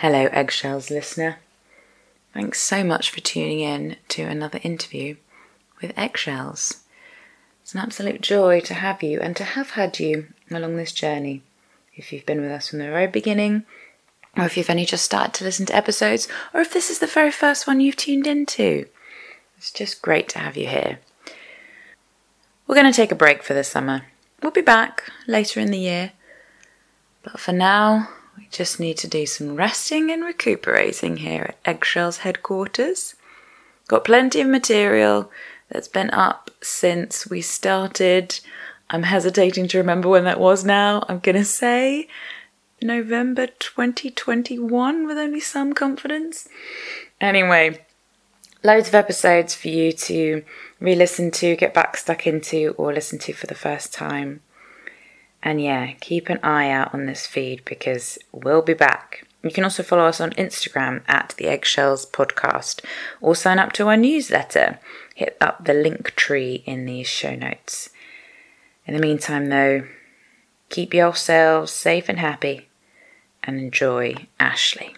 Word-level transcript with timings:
Hello, 0.00 0.28
Eggshells 0.30 0.92
listener. 0.92 1.40
Thanks 2.32 2.60
so 2.60 2.84
much 2.84 3.10
for 3.10 3.18
tuning 3.18 3.58
in 3.58 3.96
to 4.10 4.22
another 4.22 4.60
interview 4.62 5.16
with 5.82 5.92
Eggshells. 5.98 6.84
It's 7.62 7.74
an 7.74 7.80
absolute 7.80 8.20
joy 8.20 8.60
to 8.60 8.74
have 8.74 9.02
you 9.02 9.18
and 9.18 9.34
to 9.34 9.42
have 9.42 9.70
had 9.70 9.98
you 9.98 10.28
along 10.52 10.76
this 10.76 10.92
journey. 10.92 11.42
If 11.96 12.12
you've 12.12 12.24
been 12.24 12.40
with 12.40 12.52
us 12.52 12.68
from 12.68 12.78
the 12.78 12.84
very 12.84 13.08
beginning, 13.08 13.64
or 14.36 14.44
if 14.44 14.56
you've 14.56 14.70
only 14.70 14.84
just 14.84 15.04
started 15.04 15.34
to 15.34 15.44
listen 15.44 15.66
to 15.66 15.74
episodes, 15.74 16.28
or 16.54 16.60
if 16.60 16.72
this 16.72 16.90
is 16.90 17.00
the 17.00 17.08
very 17.08 17.32
first 17.32 17.66
one 17.66 17.80
you've 17.80 17.96
tuned 17.96 18.28
into, 18.28 18.86
it's 19.56 19.72
just 19.72 20.00
great 20.00 20.28
to 20.28 20.38
have 20.38 20.56
you 20.56 20.68
here. 20.68 21.00
We're 22.68 22.76
going 22.76 22.86
to 22.86 22.96
take 22.96 23.10
a 23.10 23.16
break 23.16 23.42
for 23.42 23.54
the 23.54 23.64
summer. 23.64 24.04
We'll 24.44 24.52
be 24.52 24.60
back 24.60 25.10
later 25.26 25.58
in 25.58 25.72
the 25.72 25.76
year, 25.76 26.12
but 27.24 27.40
for 27.40 27.50
now, 27.50 28.10
we 28.38 28.48
just 28.52 28.78
need 28.78 28.96
to 28.98 29.08
do 29.08 29.26
some 29.26 29.56
resting 29.56 30.10
and 30.12 30.24
recuperating 30.24 31.18
here 31.18 31.42
at 31.42 31.58
Eggshell's 31.64 32.18
headquarters. 32.18 33.14
Got 33.88 34.04
plenty 34.04 34.40
of 34.40 34.46
material 34.46 35.30
that's 35.68 35.88
been 35.88 36.10
up 36.10 36.50
since 36.62 37.28
we 37.28 37.40
started. 37.40 38.38
I'm 38.90 39.02
hesitating 39.02 39.66
to 39.68 39.78
remember 39.78 40.08
when 40.08 40.24
that 40.24 40.38
was 40.38 40.64
now. 40.64 41.04
I'm 41.08 41.18
going 41.18 41.36
to 41.36 41.44
say 41.44 42.06
November 42.80 43.48
2021 43.48 45.06
with 45.06 45.18
only 45.18 45.40
some 45.40 45.72
confidence. 45.72 46.48
Anyway, 47.20 47.84
loads 48.62 48.88
of 48.88 48.94
episodes 48.94 49.54
for 49.54 49.68
you 49.68 49.90
to 49.92 50.44
re 50.78 50.94
listen 50.94 51.32
to, 51.32 51.56
get 51.56 51.74
back 51.74 51.96
stuck 51.96 52.24
into, 52.26 52.74
or 52.78 52.92
listen 52.92 53.18
to 53.18 53.32
for 53.32 53.48
the 53.48 53.54
first 53.56 53.92
time. 53.92 54.42
And 55.42 55.62
yeah, 55.62 55.92
keep 56.00 56.28
an 56.28 56.40
eye 56.42 56.70
out 56.70 56.92
on 56.92 57.06
this 57.06 57.26
feed 57.26 57.64
because 57.64 58.18
we'll 58.32 58.62
be 58.62 58.74
back. 58.74 59.26
You 59.42 59.50
can 59.50 59.64
also 59.64 59.82
follow 59.82 60.04
us 60.04 60.20
on 60.20 60.30
Instagram 60.32 61.02
at 61.06 61.34
the 61.38 61.46
Eggshells 61.46 62.06
Podcast 62.06 62.84
or 63.20 63.36
sign 63.36 63.58
up 63.58 63.72
to 63.74 63.86
our 63.86 63.96
newsletter. 63.96 64.80
Hit 65.14 65.36
up 65.40 65.64
the 65.64 65.74
link 65.74 66.14
tree 66.16 66.62
in 66.66 66.86
these 66.86 67.06
show 67.06 67.34
notes. 67.34 67.90
In 68.86 68.94
the 68.94 69.00
meantime, 69.00 69.46
though, 69.46 69.86
keep 70.70 70.92
yourselves 70.92 71.70
safe 71.70 72.08
and 72.08 72.18
happy 72.18 72.68
and 73.44 73.60
enjoy 73.60 74.14
Ashley. 74.40 74.94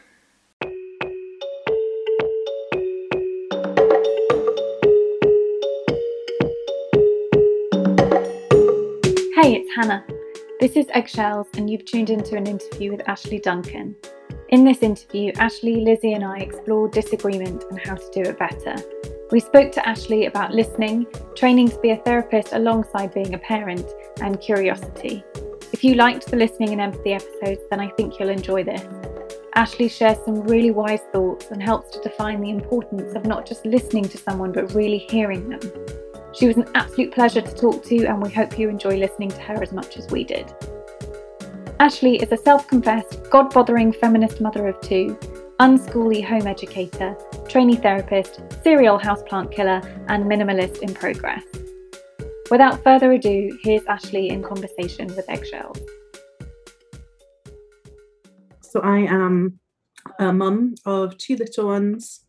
Hey, 9.34 9.56
it's 9.56 9.74
Hannah. 9.74 10.04
This 10.60 10.76
is 10.76 10.88
Eggshells, 10.92 11.46
and 11.54 11.70
you've 11.70 11.86
tuned 11.86 12.10
into 12.10 12.36
an 12.36 12.46
interview 12.46 12.90
with 12.90 13.08
Ashley 13.08 13.38
Duncan. 13.38 13.96
In 14.50 14.62
this 14.62 14.82
interview, 14.82 15.32
Ashley, 15.36 15.76
Lizzie, 15.76 16.12
and 16.12 16.22
I 16.22 16.40
explored 16.40 16.92
disagreement 16.92 17.64
and 17.70 17.80
how 17.80 17.94
to 17.94 18.10
do 18.12 18.20
it 18.28 18.38
better. 18.38 18.76
We 19.30 19.40
spoke 19.40 19.72
to 19.72 19.88
Ashley 19.88 20.26
about 20.26 20.52
listening, 20.52 21.06
training 21.34 21.70
to 21.70 21.78
be 21.78 21.92
a 21.92 21.96
therapist 21.96 22.52
alongside 22.52 23.14
being 23.14 23.32
a 23.32 23.38
parent, 23.38 23.86
and 24.20 24.38
curiosity. 24.38 25.24
If 25.72 25.82
you 25.82 25.94
liked 25.94 26.26
the 26.26 26.36
listening 26.36 26.72
and 26.72 26.80
empathy 26.82 27.14
episodes, 27.14 27.62
then 27.70 27.80
I 27.80 27.88
think 27.92 28.18
you'll 28.18 28.28
enjoy 28.28 28.62
this. 28.62 28.84
Ashley 29.54 29.88
shares 29.88 30.18
some 30.26 30.42
really 30.42 30.72
wise 30.72 31.04
thoughts 31.10 31.50
and 31.52 31.62
helps 31.62 31.90
to 31.92 32.02
define 32.02 32.42
the 32.42 32.50
importance 32.50 33.14
of 33.14 33.24
not 33.24 33.46
just 33.46 33.64
listening 33.64 34.06
to 34.10 34.18
someone 34.18 34.52
but 34.52 34.74
really 34.74 34.98
hearing 34.98 35.48
them. 35.48 35.60
She 36.32 36.46
was 36.46 36.56
an 36.56 36.68
absolute 36.74 37.12
pleasure 37.12 37.40
to 37.40 37.54
talk 37.54 37.84
to, 37.84 38.06
and 38.06 38.22
we 38.22 38.30
hope 38.30 38.58
you 38.58 38.68
enjoy 38.68 38.96
listening 38.96 39.30
to 39.30 39.40
her 39.40 39.62
as 39.62 39.72
much 39.72 39.96
as 39.96 40.08
we 40.10 40.24
did. 40.24 40.52
Ashley 41.80 42.16
is 42.16 42.30
a 42.30 42.36
self 42.36 42.68
confessed, 42.68 43.28
God 43.30 43.52
bothering 43.52 43.92
feminist 43.92 44.40
mother 44.40 44.68
of 44.68 44.80
two, 44.80 45.18
unschooly 45.58 46.24
home 46.24 46.46
educator, 46.46 47.16
trainee 47.48 47.76
therapist, 47.76 48.40
serial 48.62 48.98
houseplant 48.98 49.50
killer, 49.50 49.80
and 50.08 50.24
minimalist 50.24 50.78
in 50.78 50.94
progress. 50.94 51.42
Without 52.50 52.82
further 52.84 53.12
ado, 53.12 53.58
here's 53.62 53.84
Ashley 53.86 54.28
in 54.28 54.42
conversation 54.42 55.06
with 55.16 55.28
Eggshell. 55.28 55.74
So, 58.60 58.80
I 58.80 58.98
am 58.98 59.58
a 60.18 60.32
mum 60.32 60.74
of 60.84 61.18
two 61.18 61.36
little 61.36 61.66
ones. 61.66 62.24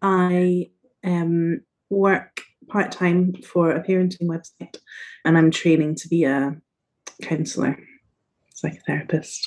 I 0.00 0.70
um, 1.04 1.62
work 1.90 2.42
part 2.72 2.90
time 2.90 3.34
for 3.44 3.70
a 3.70 3.82
parenting 3.82 4.22
website, 4.22 4.76
and 5.26 5.36
I'm 5.36 5.50
training 5.50 5.96
to 5.96 6.08
be 6.08 6.24
a 6.24 6.56
counsellor, 7.20 7.78
psychotherapist. 8.56 9.40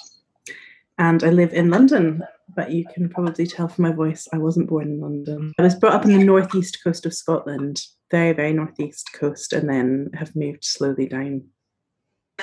And 0.99 1.23
I 1.23 1.31
live 1.31 1.51
in 1.51 1.71
London, 1.71 2.23
but 2.55 2.71
you 2.71 2.85
can 2.93 3.09
probably 3.09 3.47
tell 3.47 3.67
from 3.67 3.83
my 3.83 3.91
voice 3.91 4.27
I 4.31 4.37
wasn't 4.37 4.69
born 4.69 4.87
in 4.87 5.01
London. 5.01 5.53
I 5.57 5.63
was 5.63 5.75
brought 5.75 5.93
up 5.93 6.05
in 6.05 6.17
the 6.17 6.23
northeast 6.23 6.83
coast 6.83 7.05
of 7.05 7.13
Scotland, 7.13 7.81
very, 8.11 8.31
very 8.31 8.53
northeast 8.53 9.09
coast, 9.13 9.51
and 9.53 9.67
then 9.67 10.11
have 10.13 10.35
moved 10.35 10.63
slowly 10.63 11.07
down. 11.07 11.43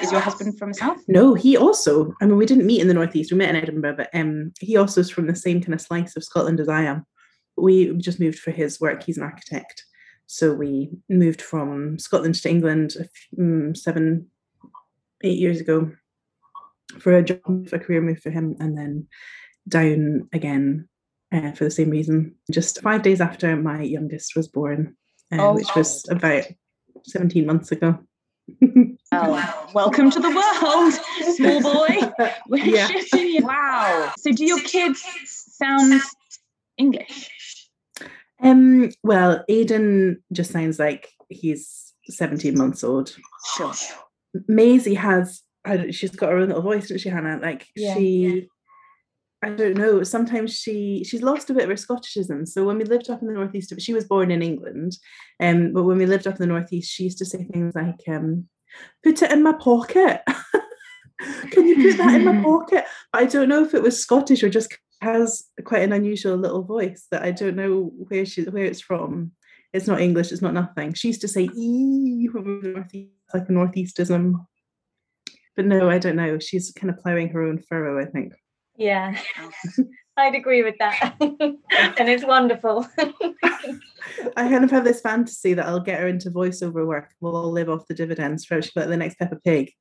Is 0.03 0.11
your 0.11 0.21
husband 0.21 0.59
from 0.59 0.71
the 0.71 0.75
south? 0.75 1.03
No, 1.07 1.35
he 1.35 1.57
also, 1.57 2.13
I 2.21 2.27
mean, 2.27 2.37
we 2.39 2.47
didn't 2.47 2.67
meet 2.67 2.81
in 2.81 2.89
the 2.89 2.95
northeast, 2.95 3.31
we 3.31 3.39
met 3.39 3.51
in 3.51 3.57
Edinburgh, 3.57 3.97
but 3.97 4.11
um, 4.15 4.53
he 4.59 4.77
also 4.77 5.01
is 5.01 5.11
from 5.11 5.29
the 5.29 5.37
same 5.37 5.63
kind 5.63 5.75
of 5.75 5.81
slice 5.81 6.17
of 6.17 6.25
Scotland 6.25 6.59
as 6.61 6.69
I 6.69 6.83
am. 6.83 7.07
We 7.57 7.95
just 7.99 8.19
moved 8.19 8.41
for 8.41 8.51
his 8.51 8.81
work, 8.81 9.05
he's 9.05 9.19
an 9.19 9.23
architect. 9.23 9.85
So 10.33 10.55
we 10.55 10.89
moved 11.11 11.43
from 11.43 11.99
Scotland 11.99 12.37
to 12.37 12.49
England 12.49 12.97
um, 13.39 13.75
seven, 13.75 14.29
eight 15.23 15.39
years 15.39 15.61
ago 15.61 15.93
for 16.99 17.13
a 17.13 17.23
job, 17.23 17.69
a 17.71 17.79
career 17.79 18.01
move 18.01 18.21
for 18.21 18.31
him, 18.31 18.57
and 18.59 18.79
then 18.79 19.09
down 19.69 20.31
again 20.33 20.89
uh, 21.33 21.53
for 21.53 21.65
the 21.65 21.71
same 21.71 21.91
reason. 21.91 22.35
Just 22.51 22.81
five 22.81 23.03
days 23.03 23.21
after 23.21 23.55
my 23.57 23.83
youngest 23.83 24.35
was 24.35 24.49
born, 24.49 24.97
uh, 25.31 25.49
oh, 25.49 25.53
which 25.53 25.69
was 25.77 26.03
about 26.09 26.45
17 27.05 27.45
months 27.45 27.71
ago. 27.71 27.99
oh, 29.13 29.71
welcome 29.75 30.11
to 30.11 30.19
the 30.19 30.31
world, 30.31 30.95
small 31.37 31.61
boy. 31.61 32.57
yeah. 32.65 32.89
wow. 33.41 34.13
So, 34.17 34.33
do 34.33 34.47
your 34.47 34.61
kids 34.61 35.05
sound 35.59 36.01
English? 36.79 37.29
Um, 38.43 38.91
well, 39.03 39.45
Aiden 39.49 40.17
just 40.33 40.51
sounds 40.51 40.79
like 40.79 41.09
he's 41.29 41.95
17 42.09 42.57
months 42.57 42.83
old. 42.83 43.15
Sure. 43.57 43.73
Maisie 44.49 44.95
has, 44.95 45.43
she's 45.91 46.11
got 46.11 46.31
her 46.31 46.39
own 46.39 46.49
little 46.49 46.63
voice, 46.63 46.83
doesn't 46.83 46.99
she, 46.99 47.09
Hannah? 47.09 47.39
Like 47.41 47.67
yeah, 47.77 47.95
she, 47.95 48.05
yeah. 48.05 48.41
I 49.45 49.51
don't 49.51 49.77
know. 49.77 50.05
Sometimes 50.05 50.57
she 50.57 51.03
she's 51.05 51.23
lost 51.23 51.51
a 51.51 51.55
bit 51.55 51.65
of 51.65 51.71
her 51.71 51.75
Scottishism. 51.75 52.47
So 52.47 52.65
when 52.65 52.79
we 52.79 52.85
lived 52.85 53.11
up 53.11 53.23
in 53.23 53.29
the 53.29 53.35
northeast, 53.35 53.75
she 53.81 53.93
was 53.93 54.05
born 54.05 54.31
in 54.31 54.41
England, 54.41 54.97
um, 55.41 55.73
but 55.73 55.83
when 55.83 55.99
we 55.99 56.07
lived 56.07 56.29
up 56.29 56.35
in 56.35 56.41
the 56.41 56.47
northeast, 56.47 56.93
she 56.93 57.05
used 57.05 57.19
to 57.19 57.25
say 57.25 57.43
things 57.45 57.75
like, 57.75 58.01
um, 58.09 58.49
"Put 59.03 59.21
it 59.21 59.33
in 59.33 59.43
my 59.43 59.53
pocket." 59.53 60.23
Can 61.51 61.67
you 61.67 61.91
put 61.91 61.99
that 61.99 62.15
in 62.15 62.25
my 62.25 62.43
pocket? 62.45 62.85
I 63.13 63.27
don't 63.27 63.49
know 63.49 63.65
if 63.65 63.75
it 63.75 63.83
was 63.83 64.01
Scottish 64.01 64.43
or 64.45 64.49
just 64.49 64.77
has 65.03 65.45
quite 65.65 65.83
an 65.83 65.93
unusual 65.93 66.37
little 66.37 66.63
voice 66.63 67.07
that 67.11 67.23
I 67.23 67.33
don't 67.33 67.57
know 67.57 67.93
where 68.09 68.25
she 68.25 68.45
where 68.45 68.65
it's 68.65 68.81
from. 68.81 69.33
It's 69.73 69.87
not 69.87 70.01
English. 70.01 70.33
It's 70.33 70.43
not 70.43 70.55
nothing. 70.55 70.95
She 70.95 71.09
used 71.09 71.23
to 71.23 71.29
say 71.29 71.49
"ee" 71.57 72.29
like 73.35 73.49
a 73.49 73.53
northeastism, 73.53 74.47
but 75.57 75.65
no, 75.65 75.91
I 75.91 75.99
don't 75.99 76.17
know. 76.17 76.39
She's 76.39 76.73
kind 76.73 76.91
of 76.91 76.99
ploughing 76.99 77.29
her 77.31 77.43
own 77.43 77.59
furrow. 77.69 78.01
I 78.01 78.07
think. 78.07 78.35
Yeah, 78.77 79.19
I'd 80.17 80.35
agree 80.35 80.63
with 80.63 80.77
that, 80.79 81.17
and 81.21 82.09
it's 82.09 82.25
wonderful. 82.25 82.87
I 84.37 84.49
kind 84.49 84.65
of 84.65 84.71
have 84.71 84.85
this 84.85 85.01
fantasy 85.01 85.55
that 85.55 85.67
I'll 85.67 85.81
get 85.81 86.01
her 86.01 86.07
into 86.07 86.31
voiceover 86.31 86.87
work. 86.87 87.11
We'll 87.21 87.37
all 87.37 87.51
live 87.51 87.69
off 87.69 87.87
the 87.87 87.95
dividends 87.95 88.45
for 88.45 88.57
like 88.57 88.89
the 88.89 88.97
next 88.97 89.19
Peppa 89.19 89.37
Pig, 89.45 89.73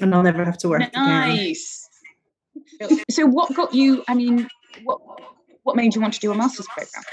and 0.00 0.14
I'll 0.14 0.22
never 0.22 0.44
have 0.44 0.58
to 0.58 0.68
work 0.68 0.80
nice. 0.80 0.90
again. 0.90 1.36
Nice 1.36 1.89
so 3.10 3.26
what 3.26 3.54
got 3.54 3.74
you 3.74 4.04
i 4.08 4.14
mean 4.14 4.48
what 4.84 5.00
what 5.62 5.76
made 5.76 5.94
you 5.94 6.00
want 6.00 6.14
to 6.14 6.20
do 6.20 6.32
a 6.32 6.34
master's 6.34 6.66
program 6.66 7.04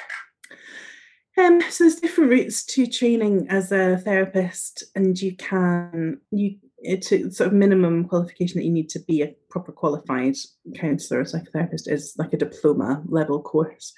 um, 1.37 1.61
so 1.69 1.83
there's 1.83 1.97
different 1.97 2.31
routes 2.31 2.65
to 2.65 2.87
training 2.87 3.47
as 3.49 3.71
a 3.71 3.97
therapist, 3.97 4.83
and 4.95 5.19
you 5.19 5.35
can 5.35 6.19
you 6.31 6.55
it's 6.79 7.11
a 7.11 7.31
sort 7.31 7.47
of 7.47 7.53
minimum 7.53 8.05
qualification 8.05 8.57
that 8.57 8.65
you 8.65 8.71
need 8.71 8.89
to 8.89 8.99
be 8.99 9.21
a 9.21 9.35
proper 9.49 9.71
qualified 9.71 10.35
counsellor 10.75 11.21
or 11.21 11.23
psychotherapist 11.23 11.91
is 11.91 12.13
like 12.17 12.33
a 12.33 12.37
diploma 12.37 13.03
level 13.07 13.41
course. 13.41 13.93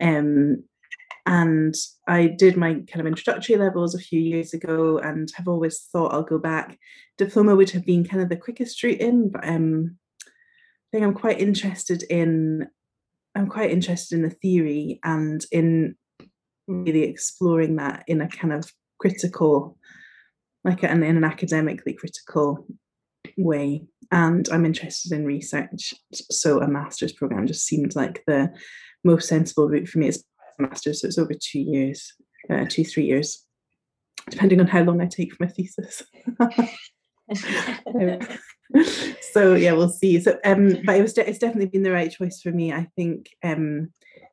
Um, 0.00 0.64
and 1.24 1.74
I 2.08 2.26
did 2.26 2.56
my 2.56 2.74
kind 2.74 3.00
of 3.00 3.06
introductory 3.06 3.56
levels 3.56 3.94
a 3.94 3.98
few 3.98 4.20
years 4.20 4.52
ago, 4.52 4.98
and 4.98 5.30
have 5.36 5.48
always 5.48 5.80
thought 5.92 6.12
I'll 6.12 6.22
go 6.22 6.38
back. 6.38 6.78
Diploma 7.16 7.54
would 7.54 7.70
have 7.70 7.86
been 7.86 8.04
kind 8.04 8.22
of 8.22 8.28
the 8.28 8.36
quickest 8.36 8.82
route 8.82 9.00
in, 9.00 9.30
but 9.30 9.48
um, 9.48 9.96
think 10.92 11.04
I'm 11.04 11.14
quite 11.14 11.40
interested 11.40 12.04
in 12.04 12.68
I'm 13.34 13.48
quite 13.48 13.70
interested 13.70 14.16
in 14.16 14.22
the 14.22 14.30
theory 14.30 15.00
and 15.02 15.44
in 15.50 15.96
really 16.68 17.04
exploring 17.04 17.76
that 17.76 18.04
in 18.06 18.20
a 18.20 18.28
kind 18.28 18.52
of 18.52 18.70
critical, 19.00 19.78
like 20.64 20.82
an, 20.82 21.02
in 21.02 21.16
an 21.16 21.24
academically 21.24 21.94
critical 21.94 22.66
way 23.38 23.86
and 24.10 24.46
I'm 24.52 24.66
interested 24.66 25.12
in 25.12 25.24
research. 25.24 25.94
So 26.12 26.60
a 26.60 26.68
master's 26.68 27.14
program 27.14 27.46
just 27.46 27.64
seemed 27.66 27.96
like 27.96 28.22
the 28.26 28.52
most 29.02 29.28
sensible 29.28 29.68
route 29.68 29.88
for 29.88 29.98
me. 29.98 30.08
It's 30.08 30.22
a 30.58 30.62
master's, 30.62 31.00
so 31.00 31.08
it's 31.08 31.18
over 31.18 31.32
two 31.32 31.60
years, 31.60 32.12
uh, 32.50 32.66
two, 32.68 32.84
three 32.84 33.06
years, 33.06 33.46
depending 34.28 34.60
on 34.60 34.66
how 34.66 34.82
long 34.82 35.00
I 35.00 35.06
take 35.06 35.32
for 35.34 35.44
my 35.44 35.50
thesis. 35.50 36.02
so 39.32 39.54
yeah, 39.54 39.72
we'll 39.72 39.88
see. 39.88 40.20
So 40.20 40.38
um, 40.44 40.78
but 40.84 40.96
it 40.96 41.02
was 41.02 41.12
de- 41.12 41.28
it's 41.28 41.38
definitely 41.38 41.66
been 41.66 41.82
the 41.82 41.92
right 41.92 42.10
choice 42.10 42.40
for 42.40 42.50
me. 42.50 42.72
I 42.72 42.88
think 42.96 43.30
um, 43.42 43.92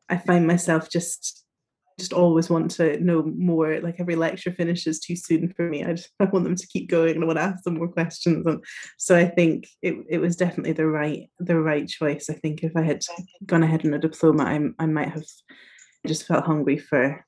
I 0.09 0.17
find 0.17 0.47
myself 0.47 0.89
just 0.89 1.45
just 1.99 2.13
always 2.13 2.49
want 2.49 2.71
to 2.71 2.99
know 3.03 3.23
more. 3.23 3.79
Like 3.81 3.99
every 3.99 4.15
lecture 4.15 4.51
finishes 4.51 4.99
too 4.99 5.15
soon 5.15 5.53
for 5.53 5.69
me. 5.69 5.83
I 5.83 5.93
just 5.93 6.09
I 6.19 6.25
want 6.25 6.45
them 6.45 6.55
to 6.55 6.67
keep 6.67 6.89
going 6.89 7.15
and 7.15 7.23
I 7.23 7.27
want 7.27 7.37
to 7.37 7.43
ask 7.43 7.63
them 7.63 7.75
more 7.75 7.89
questions. 7.89 8.45
And 8.47 8.63
so 8.97 9.15
I 9.15 9.25
think 9.25 9.67
it, 9.81 9.95
it 10.09 10.17
was 10.19 10.35
definitely 10.35 10.73
the 10.73 10.87
right 10.87 11.29
the 11.39 11.59
right 11.59 11.87
choice. 11.87 12.29
I 12.29 12.33
think 12.33 12.63
if 12.63 12.75
I 12.75 12.81
had 12.81 13.03
gone 13.45 13.63
ahead 13.63 13.85
in 13.85 13.93
a 13.93 13.99
diploma, 13.99 14.43
I 14.43 14.83
I 14.83 14.87
might 14.87 15.09
have 15.09 15.25
just 16.07 16.25
felt 16.25 16.45
hungry 16.45 16.77
for 16.77 17.23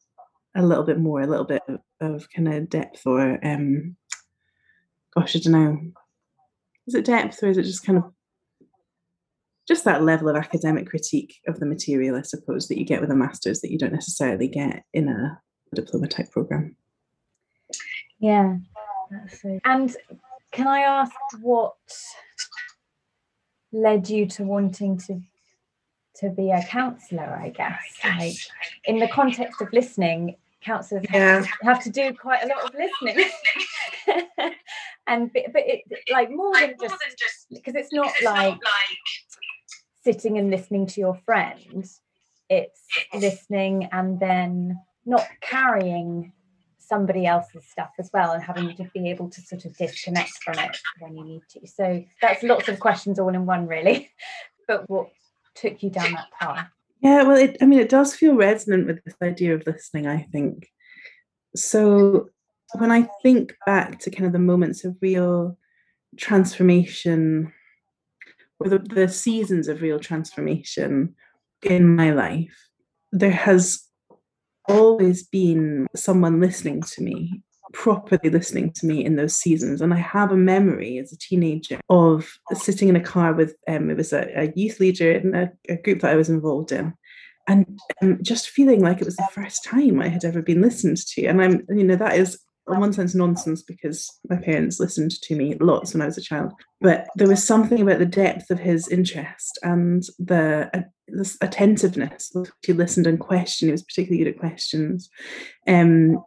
a 0.56 0.64
little 0.64 0.84
bit 0.84 1.00
more, 1.00 1.22
a 1.22 1.28
little 1.28 1.46
bit 1.46 1.62
of, 1.68 1.80
of 2.00 2.28
kind 2.34 2.52
of 2.52 2.70
depth 2.70 3.06
or 3.06 3.40
um 3.46 3.96
gosh, 5.16 5.36
I 5.36 5.40
don't 5.40 5.54
know. 5.54 6.01
Is 6.88 6.96
it 6.96 7.06
depth 7.06 7.42
or 7.44 7.48
is 7.48 7.58
it 7.58 7.64
just 7.64 7.86
kind 7.86 7.98
of 7.98 8.12
just 9.68 9.86
that 9.86 10.04
level 10.04 10.28
of 10.28 10.36
academic 10.36 10.90
critique 10.90 11.40
of 11.48 11.60
the 11.60 11.66
material, 11.66 12.18
I 12.18 12.24
suppose, 12.24 12.68
that 12.68 12.78
you 12.78 12.86
get 12.86 13.02
with 13.02 13.12
a 13.12 13.16
master's 13.16 13.62
that 13.62 13.72
you 13.72 13.78
don't 13.78 13.94
necessarily 13.94 14.48
get 14.48 14.84
in 14.94 15.08
a 15.08 15.40
diploma 15.74 16.08
type 16.08 16.32
program. 16.32 16.76
Yeah. 18.20 18.58
And 19.66 19.96
can 20.52 20.68
I 20.68 20.80
ask 20.80 21.14
what 21.42 21.76
led 23.72 24.10
you 24.10 24.26
to 24.28 24.44
wanting 24.44 24.98
to 24.98 25.22
to 26.18 26.30
be 26.30 26.52
a 26.52 26.62
counsellor, 26.64 27.40
I 27.42 27.50
guess? 27.50 27.82
Like 28.04 28.36
in 28.86 29.00
the 29.00 29.08
context 29.08 29.62
of 29.62 29.72
listening, 29.74 30.36
counsellors 30.62 31.06
yeah. 31.12 31.44
have 31.64 31.84
to 31.84 31.90
do 31.90 32.14
quite 32.14 32.44
a 32.44 32.48
lot 32.48 32.66
of 32.66 32.76
listening. 32.76 33.30
and 35.12 35.32
but, 35.34 35.44
but 35.54 35.64
it 35.66 35.82
like 36.12 36.32
more 36.32 36.54
than 36.54 36.76
just 36.78 37.48
because 37.50 37.76
it's 37.76 37.94
not 37.94 38.12
like 38.24 38.58
sitting 40.04 40.38
and 40.38 40.50
listening 40.50 40.88
to 40.88 41.00
your 41.00 41.16
friend 41.26 41.86
it's 42.50 42.82
listening 43.14 43.88
and 43.94 44.20
then 44.20 44.78
not 45.06 45.26
carrying 45.40 46.34
somebody 46.78 47.26
else's 47.26 47.64
stuff 47.66 47.92
as 47.98 48.10
well 48.14 48.34
and 48.34 48.44
having 48.44 48.76
to 48.76 48.84
be 48.94 49.10
able 49.10 49.30
to 49.30 49.42
sort 49.42 49.64
of 49.64 49.76
disconnect 49.78 50.34
from 50.44 50.60
it 50.60 50.78
when 51.00 51.16
you 51.16 51.24
need 51.24 51.42
to. 51.50 51.66
So 51.66 52.04
that's 52.22 52.44
lots 52.44 52.68
of 52.68 52.82
questions 52.82 53.18
all 53.18 53.30
in 53.30 53.46
one 53.46 53.68
really. 53.68 54.10
But 54.68 54.90
what 54.90 55.10
took 55.56 55.84
you 55.84 55.90
down 55.90 56.14
that 56.14 56.32
path? 56.40 56.68
Yeah 57.02 57.24
well 57.24 57.36
it, 57.36 57.58
i 57.62 57.66
mean 57.66 57.80
it 57.80 57.90
does 57.90 58.16
feel 58.16 58.36
resonant 58.36 58.88
with 58.88 59.04
this 59.04 59.16
idea 59.22 59.56
of 59.56 59.66
listening 59.66 60.08
i 60.08 60.28
think. 60.32 60.70
So 61.56 62.30
when 62.78 62.92
i 62.92 63.08
think 63.22 63.56
back 63.66 64.00
to 64.00 64.12
kind 64.12 64.26
of 64.26 64.34
the 64.34 64.40
moments 64.40 64.84
of 64.86 64.96
real 65.02 65.58
transformation 66.18 67.52
or 68.60 68.70
the, 68.70 68.80
the 68.80 69.08
seasons 69.08 69.68
of 69.68 69.82
real 69.82 70.00
transformation 70.00 71.16
in 71.64 71.96
my 71.96 72.12
life, 72.12 72.70
there 73.12 73.32
has 73.32 73.84
always 74.68 75.24
been 75.24 75.88
someone 75.96 76.40
listening 76.40 76.82
to 76.82 77.02
me, 77.02 77.42
properly 77.74 78.30
listening 78.30 78.72
to 78.74 78.86
me 78.86 79.04
in 79.04 79.16
those 79.16 79.36
seasons. 79.36 79.82
And 79.82 79.94
I 79.94 79.98
have 79.98 80.32
a 80.32 80.38
memory 80.38 81.00
as 81.00 81.12
a 81.12 81.18
teenager 81.18 81.80
of 81.90 82.32
sitting 82.54 82.88
in 82.88 82.96
a 82.96 83.02
car 83.04 83.34
with, 83.34 83.56
um, 83.68 83.90
it 83.90 83.98
was 83.98 84.14
a, 84.14 84.30
a 84.36 84.54
youth 84.56 84.80
leader 84.80 85.12
in 85.12 85.34
a, 85.34 85.52
a, 85.68 85.78
group 85.78 86.02
that 86.02 86.12
I 86.12 86.16
was 86.16 86.30
involved 86.30 86.72
in. 86.72 86.94
And 87.48 87.80
um, 88.02 88.20
just 88.22 88.50
feeling 88.50 88.82
like 88.82 89.02
it 89.02 89.06
was 89.06 89.16
the 89.16 89.28
first 89.32 89.64
time 89.64 90.00
I 90.00 90.08
had 90.08 90.24
ever 90.24 90.44
been 90.44 90.62
listened 90.62 90.98
to. 90.98 91.26
And 91.26 91.42
I'm, 91.42 91.66
you 91.70 91.84
know, 91.84 91.96
that 91.96 92.16
is 92.16 92.40
in 92.72 92.80
one 92.80 92.94
sense 92.94 93.16
nonsense 93.16 93.62
because 93.62 94.10
my 94.30 94.38
parents 94.38 94.80
listened 94.80 95.12
to 95.22 95.36
me 95.36 95.56
lots 95.60 95.94
when 95.94 96.02
I 96.02 96.06
was 96.06 96.18
a 96.18 96.22
child. 96.22 96.54
But 96.80 97.08
there 97.16 97.28
was 97.28 97.44
something 97.44 97.82
about 97.82 98.00
the 98.00 98.06
depth 98.06 98.50
of 98.50 98.60
his 98.60 98.88
interest 98.88 99.60
and 99.64 100.04
the, 100.20 100.70
uh, 100.74 100.82
attentiveness 101.42 102.34
he 102.66 102.74
listened 102.74 103.06
and 103.06 103.20
questioned. 103.20 103.68
He 103.68 103.74
was 103.74 103.84
particularly 103.84 104.24
good 104.24 104.34
at 104.34 104.40
questions. 104.40 105.10
Um, 105.68 106.24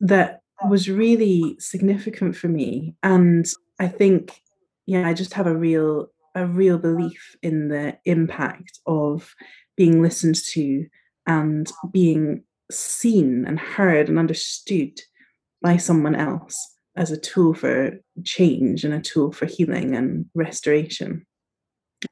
that 0.00 0.40
was 0.68 0.90
really 0.90 1.56
significant 1.58 2.36
for 2.36 2.48
me. 2.48 2.94
And 3.02 3.46
I 3.78 3.88
think, 3.88 4.42
yeah, 4.84 5.06
I 5.06 5.14
just 5.14 5.34
have 5.34 5.46
a 5.46 5.56
real 5.56 6.08
a 6.34 6.46
real 6.46 6.76
belief 6.76 7.34
in 7.42 7.68
the 7.68 7.96
impact 8.04 8.78
of 8.86 9.34
being 9.74 10.02
listened 10.02 10.34
to 10.34 10.86
and 11.26 11.72
being 11.90 12.42
seen 12.70 13.46
and 13.46 13.58
heard 13.58 14.10
and 14.10 14.18
understood 14.18 15.00
by 15.66 15.76
someone 15.76 16.14
else 16.14 16.76
as 16.94 17.10
a 17.10 17.18
tool 17.18 17.52
for 17.52 17.98
change 18.22 18.84
and 18.84 18.94
a 18.94 19.00
tool 19.00 19.32
for 19.32 19.46
healing 19.46 19.96
and 19.96 20.24
restoration. 20.32 21.26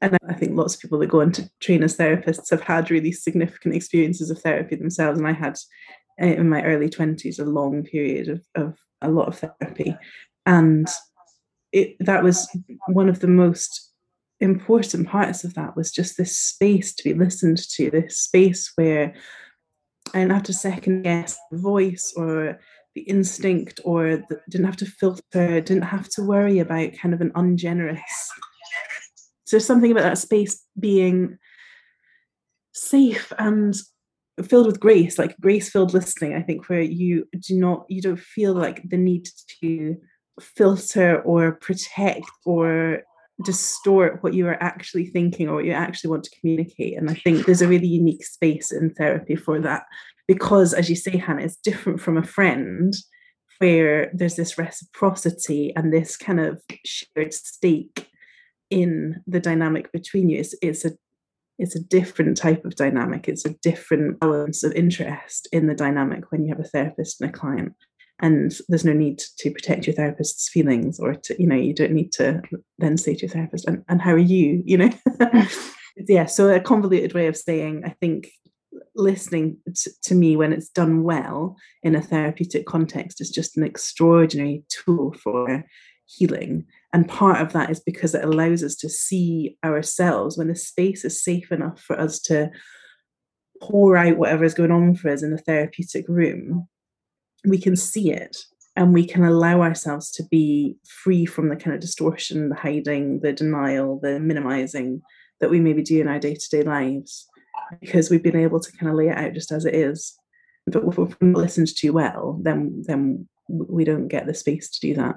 And 0.01 0.19
I 0.29 0.35
think 0.35 0.57
lots 0.57 0.75
of 0.75 0.81
people 0.81 0.99
that 0.99 1.07
go 1.07 1.21
on 1.21 1.31
to 1.33 1.49
train 1.61 1.85
as 1.85 1.97
therapists 1.97 2.51
have 2.51 2.63
had 2.63 2.91
really 2.91 3.13
significant 3.13 3.77
experiences 3.77 4.29
of 4.29 4.41
therapy 4.41 4.75
themselves. 4.75 5.21
And 5.21 5.29
I 5.29 5.35
had 5.35 5.57
eh, 6.19 6.33
in 6.33 6.49
my 6.49 6.65
early 6.65 6.89
20s 6.89 7.39
a 7.39 7.45
long 7.45 7.85
period 7.85 8.29
of, 8.29 8.45
of 8.57 8.77
a 9.01 9.09
lot 9.09 9.29
of 9.29 9.39
therapy. 9.39 9.97
And 10.47 10.89
it, 11.71 11.95
that 12.01 12.25
was 12.25 12.49
one 12.89 13.09
of 13.09 13.21
the 13.21 13.29
most 13.29 13.93
important 14.41 15.07
parts 15.07 15.45
of 15.45 15.55
that 15.55 15.77
was 15.77 15.93
just 15.93 16.17
this 16.17 16.37
space 16.37 16.93
to 16.97 17.05
be 17.05 17.15
listened 17.15 17.59
to, 17.77 17.89
this 17.89 18.19
space 18.19 18.73
where 18.75 19.15
I 20.13 20.19
didn't 20.19 20.33
have 20.33 20.43
to 20.45 20.53
second 20.53 21.03
guess 21.03 21.39
the 21.53 21.59
voice 21.59 22.13
or 22.17 22.59
the 22.95 23.03
instinct 23.03 23.81
or 23.85 24.17
the, 24.29 24.41
didn't 24.49 24.67
have 24.67 24.77
to 24.77 24.87
filter, 24.87 25.61
didn't 25.61 25.83
have 25.83 26.09
to 26.11 26.23
worry 26.23 26.59
about 26.59 26.97
kind 27.01 27.15
of 27.15 27.21
an 27.21 27.33
ungenerous. 27.35 28.01
So 29.45 29.59
something 29.59 29.91
about 29.91 30.05
that 30.05 30.19
space 30.19 30.65
being 30.79 31.39
safe 32.73 33.33
and 33.39 33.75
filled 34.43 34.67
with 34.67 34.81
grace, 34.81 35.19
like 35.19 35.37
grace 35.41 35.71
filled 35.71 35.95
listening, 35.95 36.35
I 36.35 36.43
think, 36.43 36.69
where 36.69 36.81
you 36.81 37.29
do 37.41 37.59
not, 37.59 37.85
you 37.89 38.03
don't 38.03 38.19
feel 38.19 38.55
like 38.55 38.83
the 38.89 38.97
need 38.97 39.29
to 39.61 39.97
filter 40.41 41.21
or 41.23 41.53
protect 41.53 42.27
or 42.45 43.03
distort 43.45 44.23
what 44.23 44.35
you 44.35 44.47
are 44.47 44.63
actually 44.63 45.07
thinking 45.07 45.49
or 45.49 45.57
what 45.57 45.65
you 45.65 45.73
actually 45.73 46.11
want 46.11 46.25
to 46.25 46.41
communicate. 46.41 46.97
And 46.97 47.11
I 47.11 47.15
think 47.15 47.47
there's 47.47 47.63
a 47.63 47.69
really 47.69 47.87
unique 47.87 48.25
space 48.25 48.73
in 48.73 48.95
therapy 48.95 49.37
for 49.37 49.61
that 49.61 49.85
because, 50.27 50.73
as 50.75 50.89
you 50.89 50.97
say, 50.97 51.17
Hannah, 51.17 51.43
it's 51.43 51.57
different 51.57 52.01
from 52.01 52.17
a 52.17 52.23
friend 52.23 52.95
where 53.59 54.11
there's 54.13 54.37
this 54.37 54.59
reciprocity 54.59 55.73
and 55.77 55.93
this 55.93 56.17
kind 56.17 56.41
of 56.41 56.61
shared 56.85 57.33
stake 57.33 58.09
in 58.71 59.23
the 59.27 59.41
dynamic 59.41 59.93
between 59.93 60.29
you. 60.29 60.41
It's, 60.41 60.55
it's 60.63 60.85
a 60.85 60.93
it's 61.57 61.77
a 61.77 61.83
different 61.85 62.37
type 62.37 62.65
of 62.65 62.75
dynamic. 62.75 63.29
It's 63.29 63.45
a 63.45 63.55
different 63.63 64.19
balance 64.19 64.65
of 64.65 64.73
interest 64.73 65.49
in 65.53 65.69
the 65.69 65.75
dynamic 65.75 66.33
when 66.33 66.43
you 66.43 66.49
have 66.49 66.59
a 66.59 66.69
therapist 66.69 67.21
and 67.21 67.31
a 67.31 67.33
client 67.33 67.75
and 68.21 68.55
there's 68.69 68.85
no 68.85 68.93
need 68.93 69.19
to 69.19 69.51
protect 69.51 69.87
your 69.87 69.95
therapist's 69.95 70.49
feelings 70.49 71.01
or 71.01 71.15
to 71.15 71.41
you 71.41 71.47
know 71.47 71.57
you 71.57 71.75
don't 71.75 71.93
need 71.93 72.13
to 72.13 72.41
then 72.79 72.97
say 72.97 73.15
to 73.15 73.23
your 73.23 73.31
therapist 73.31 73.67
and, 73.67 73.85
and 73.89 74.01
how 74.01 74.13
are 74.13 74.19
you 74.19 74.63
you 74.65 74.79
know 74.79 74.89
mm. 75.09 75.71
yeah 76.09 76.27
so 76.27 76.49
a 76.49 76.61
convoluted 76.61 77.13
way 77.13 77.27
of 77.27 77.37
saying 77.37 77.83
i 77.85 77.91
think 78.01 78.29
listening 78.95 79.59
to, 79.75 79.91
to 80.05 80.15
me 80.15 80.37
when 80.37 80.53
it's 80.53 80.69
done 80.69 81.03
well 81.03 81.57
in 81.83 81.95
a 81.95 82.03
therapeutic 82.03 82.67
context 82.67 83.21
is 83.21 83.31
just 83.31 83.57
an 83.57 83.65
extraordinary 83.65 84.65
tool 84.69 85.15
for 85.23 85.65
healing. 86.07 86.67
And 86.93 87.09
part 87.09 87.41
of 87.41 87.53
that 87.53 87.71
is 87.71 87.81
because 87.81 88.15
it 88.15 88.25
allows 88.25 88.63
us 88.63 88.75
to 88.77 88.89
see 88.89 89.57
ourselves 89.65 90.37
when 90.37 90.49
the 90.49 90.57
space 90.57 91.05
is 91.05 91.23
safe 91.23 91.51
enough 91.51 91.81
for 91.81 91.99
us 91.99 92.21
to 92.23 92.51
pour 93.63 93.97
out 93.97 94.17
whatever 94.17 94.45
is 94.45 94.55
going 94.55 94.71
on 94.71 94.95
for 94.95 95.11
us 95.11 95.23
in 95.23 95.31
the 95.31 95.39
therapeutic 95.39 96.05
room 96.09 96.69
we 97.45 97.59
can 97.59 97.77
see 97.77 98.11
it 98.11 98.37
and 98.77 98.93
we 98.93 99.07
can 99.07 99.23
allow 99.23 99.61
ourselves 99.61 100.11
to 100.11 100.25
be 100.25 100.77
free 100.87 101.27
from 101.27 101.49
the 101.49 101.57
kind 101.57 101.75
of 101.75 101.81
distortion, 101.81 102.49
the 102.49 102.57
hiding, 102.57 103.21
the 103.21 103.33
denial, 103.33 104.01
the 104.03 104.19
minimizing 104.19 105.01
that 105.41 105.51
we 105.51 105.61
maybe 105.61 105.83
do 105.83 106.01
in 106.01 106.09
our 106.09 106.19
day 106.19 106.35
to 106.35 106.49
day 106.51 106.63
lives 106.63 107.29
because 107.81 108.11
we've 108.11 108.23
been 108.23 108.37
able 108.37 108.61
to 108.61 108.73
kind 108.73 108.91
of 108.91 108.97
lay 108.97 109.09
it 109.09 109.17
out 109.17 109.33
just 109.33 109.53
as 109.53 109.65
it 109.65 109.75
is. 109.75 110.17
But 110.67 110.85
if 110.85 110.97
we're 110.97 111.09
not 111.21 111.43
listened 111.43 111.69
to 111.69 111.91
well, 111.91 112.39
then 112.43 112.83
then 112.87 113.29
we 113.49 113.85
don't 113.85 114.09
get 114.09 114.27
the 114.27 114.35
space 114.35 114.71
to 114.71 114.81
do 114.81 114.95
that. 114.95 115.17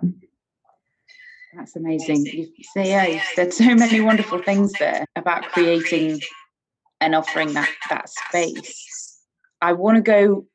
That's 1.56 1.76
amazing. 1.76 2.26
You 2.26 2.48
say, 2.74 2.90
yeah, 2.90 3.08
you 3.08 3.22
said 3.34 3.54
so 3.54 3.74
many 3.74 4.02
wonderful 4.02 4.42
things 4.44 4.74
there 4.74 5.06
about 5.16 5.44
creating 5.46 6.20
and 7.00 7.16
offering 7.16 7.54
that 7.54 7.70
that 7.90 8.10
space. 8.10 9.20
I 9.62 9.74
want 9.74 9.96
to 9.96 10.02
go 10.02 10.46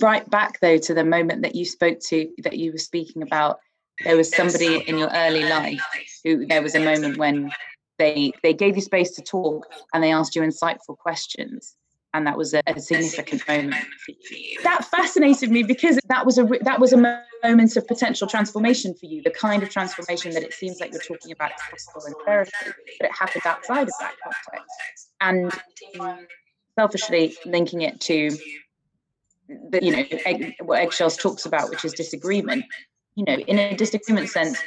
right 0.00 0.28
back 0.28 0.60
though 0.60 0.78
to 0.78 0.94
the 0.94 1.04
moment 1.04 1.42
that 1.42 1.54
you 1.54 1.64
spoke 1.64 2.00
to 2.00 2.28
that 2.42 2.58
you 2.58 2.72
were 2.72 2.78
speaking 2.78 3.22
about 3.22 3.60
there 4.04 4.16
was 4.16 4.34
somebody 4.34 4.82
in 4.86 4.98
your 4.98 5.08
early 5.10 5.44
life 5.44 5.80
who 6.22 6.44
there 6.46 6.60
was 6.60 6.74
a 6.74 6.84
moment 6.84 7.16
when 7.16 7.50
they 7.98 8.32
they 8.42 8.52
gave 8.52 8.76
you 8.76 8.82
space 8.82 9.10
to 9.12 9.22
talk 9.22 9.66
and 9.92 10.02
they 10.02 10.12
asked 10.12 10.36
you 10.36 10.42
insightful 10.42 10.96
questions 10.96 11.76
and 12.16 12.26
that 12.26 12.38
was 12.38 12.54
a, 12.54 12.62
a 12.66 12.80
significant 12.80 13.46
moment 13.46 13.74
for 13.74 14.12
you. 14.30 14.58
That 14.62 14.86
fascinated 14.86 15.50
me 15.50 15.62
because 15.62 15.98
that 16.08 16.24
was 16.24 16.38
a 16.38 16.48
that 16.62 16.80
was 16.80 16.94
a 16.94 16.96
moment 17.42 17.76
of 17.76 17.86
potential 17.86 18.26
transformation 18.26 18.94
for 18.94 19.04
you, 19.04 19.22
the 19.22 19.30
kind 19.30 19.62
of 19.62 19.68
transformation 19.68 20.32
that 20.32 20.42
it 20.42 20.54
seems 20.54 20.80
like 20.80 20.92
you're 20.92 21.02
talking 21.02 21.32
about 21.32 21.50
is 21.76 21.86
possible 21.90 22.06
in 22.06 22.24
therapy, 22.24 22.50
but 22.98 23.10
it 23.10 23.12
happened 23.14 23.42
outside 23.44 23.82
of 23.82 23.94
that 24.00 24.14
context. 24.24 25.12
And 25.20 25.52
selfishly 26.78 27.36
linking 27.44 27.82
it 27.82 28.00
to 28.00 28.30
the, 29.48 29.80
you 29.82 29.92
know 29.92 30.04
egg, 30.24 30.54
what 30.62 30.80
eggshells 30.80 31.18
talks 31.18 31.44
about, 31.44 31.68
which 31.68 31.84
is 31.84 31.92
disagreement. 31.92 32.64
You 33.14 33.24
know, 33.24 33.34
in 33.34 33.58
a 33.58 33.76
disagreement 33.76 34.28
sense, 34.30 34.58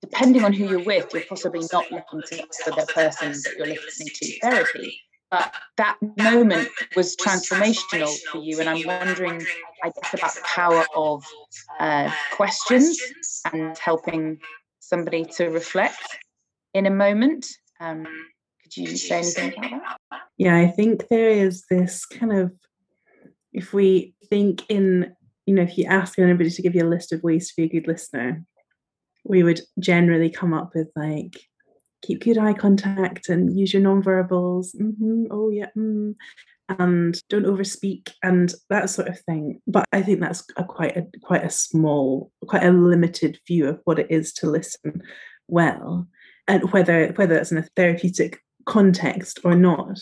depending 0.00 0.44
on 0.44 0.52
who 0.52 0.68
you're 0.68 0.84
with, 0.84 1.12
you're 1.12 1.24
possibly 1.28 1.66
not 1.72 1.90
looking 1.90 2.22
to 2.22 2.70
the 2.70 2.86
person 2.94 3.32
that 3.32 3.54
you're 3.56 3.66
listening 3.66 4.08
to 4.14 4.38
therapy. 4.40 5.00
But 5.30 5.52
that 5.76 5.96
moment 6.18 6.68
was 6.96 7.14
transformational 7.16 8.12
for 8.32 8.38
you 8.38 8.58
and 8.58 8.68
i'm 8.68 8.84
wondering 8.84 9.40
i 9.84 9.90
guess 9.90 10.14
about 10.14 10.34
the 10.34 10.42
power 10.44 10.84
of 10.96 11.24
uh, 11.78 12.10
questions 12.32 12.98
and 13.52 13.78
helping 13.78 14.38
somebody 14.80 15.24
to 15.24 15.46
reflect 15.46 16.02
in 16.74 16.86
a 16.86 16.90
moment. 16.90 17.46
Um, 17.78 18.06
could 18.62 18.76
you 18.76 18.96
say 18.96 19.18
anything 19.18 19.54
about 19.56 19.98
that? 20.10 20.20
Yeah 20.36 20.56
i 20.56 20.66
think 20.66 21.06
there 21.08 21.30
is 21.30 21.64
this 21.70 22.06
kind 22.06 22.32
of 22.32 22.52
if 23.52 23.72
we 23.72 24.14
think 24.28 24.68
in 24.68 25.14
you 25.46 25.54
know 25.54 25.62
if 25.62 25.78
you 25.78 25.84
ask 25.84 26.18
anybody 26.18 26.50
to 26.50 26.62
give 26.62 26.74
you 26.74 26.84
a 26.84 26.88
list 26.88 27.12
of 27.12 27.22
ways 27.22 27.48
to 27.48 27.54
be 27.56 27.64
a 27.64 27.80
good 27.80 27.86
listener 27.86 28.44
we 29.24 29.42
would 29.42 29.60
generally 29.78 30.30
come 30.30 30.54
up 30.54 30.72
with 30.74 30.88
like 30.96 31.36
keep 32.02 32.24
good 32.24 32.38
eye 32.38 32.54
contact 32.54 33.28
and 33.28 33.58
use 33.58 33.72
your 33.72 33.82
non-verbals. 33.82 34.74
Mm-hmm, 34.80 35.24
oh 35.30 35.50
yeah, 35.50 35.68
mm, 35.76 36.14
and 36.78 37.20
don't 37.28 37.46
overspeak 37.46 38.10
and 38.22 38.54
that 38.68 38.90
sort 38.90 39.08
of 39.08 39.18
thing. 39.20 39.60
But 39.66 39.84
I 39.92 40.02
think 40.02 40.20
that's 40.20 40.44
a 40.56 40.64
quite 40.64 40.96
a 40.96 41.06
quite 41.22 41.44
a 41.44 41.50
small, 41.50 42.30
quite 42.46 42.64
a 42.64 42.72
limited 42.72 43.38
view 43.46 43.68
of 43.68 43.80
what 43.84 43.98
it 43.98 44.06
is 44.10 44.32
to 44.34 44.50
listen 44.50 45.02
well, 45.48 46.06
and 46.48 46.70
whether 46.72 47.08
whether 47.12 47.34
that's 47.34 47.52
in 47.52 47.58
a 47.58 47.68
therapeutic 47.76 48.40
context 48.66 49.40
or 49.44 49.54
not. 49.54 49.98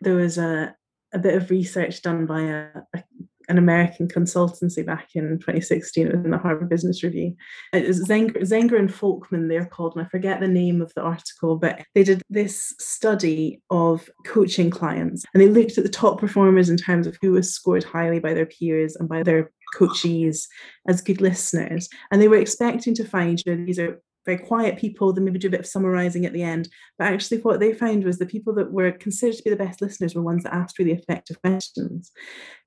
There 0.00 0.14
was 0.14 0.38
a 0.38 0.74
a 1.14 1.18
bit 1.18 1.34
of 1.34 1.50
research 1.50 2.02
done 2.02 2.24
by 2.26 2.40
a, 2.40 2.66
a 2.94 3.04
an 3.48 3.58
American 3.58 4.08
consultancy 4.08 4.84
back 4.84 5.10
in 5.14 5.38
2016. 5.38 6.06
It 6.06 6.14
in 6.14 6.30
the 6.30 6.38
Harvard 6.38 6.68
Business 6.68 7.02
Review. 7.02 7.34
Zenger, 7.74 8.40
Zenger 8.42 8.78
and 8.78 8.90
Folkman, 8.90 9.48
they're 9.48 9.66
called, 9.66 9.96
and 9.96 10.04
I 10.04 10.08
forget 10.08 10.40
the 10.40 10.48
name 10.48 10.80
of 10.80 10.92
the 10.94 11.02
article, 11.02 11.56
but 11.56 11.82
they 11.94 12.04
did 12.04 12.22
this 12.30 12.74
study 12.78 13.60
of 13.70 14.08
coaching 14.26 14.70
clients 14.70 15.24
and 15.34 15.42
they 15.42 15.48
looked 15.48 15.78
at 15.78 15.84
the 15.84 15.90
top 15.90 16.18
performers 16.18 16.70
in 16.70 16.76
terms 16.76 17.06
of 17.06 17.16
who 17.20 17.32
was 17.32 17.52
scored 17.52 17.84
highly 17.84 18.18
by 18.18 18.34
their 18.34 18.46
peers 18.46 18.96
and 18.96 19.08
by 19.08 19.22
their 19.22 19.50
coachees 19.74 20.46
as 20.86 21.00
good 21.00 21.20
listeners. 21.20 21.88
And 22.10 22.20
they 22.20 22.28
were 22.28 22.36
expecting 22.36 22.94
to 22.94 23.04
find, 23.04 23.42
you 23.44 23.56
know, 23.56 23.64
these 23.64 23.78
are 23.78 24.00
very 24.24 24.38
quiet 24.38 24.78
people, 24.78 25.12
they 25.12 25.20
maybe 25.20 25.38
do 25.38 25.48
a 25.48 25.50
bit 25.50 25.60
of 25.60 25.66
summarizing 25.66 26.24
at 26.24 26.32
the 26.32 26.42
end. 26.42 26.68
But 26.98 27.08
actually, 27.08 27.38
what 27.38 27.60
they 27.60 27.72
found 27.72 28.04
was 28.04 28.18
the 28.18 28.26
people 28.26 28.54
that 28.54 28.72
were 28.72 28.92
considered 28.92 29.36
to 29.36 29.42
be 29.42 29.50
the 29.50 29.56
best 29.56 29.82
listeners 29.82 30.14
were 30.14 30.22
ones 30.22 30.44
that 30.44 30.54
asked 30.54 30.78
really 30.78 30.92
effective 30.92 31.40
questions. 31.42 32.12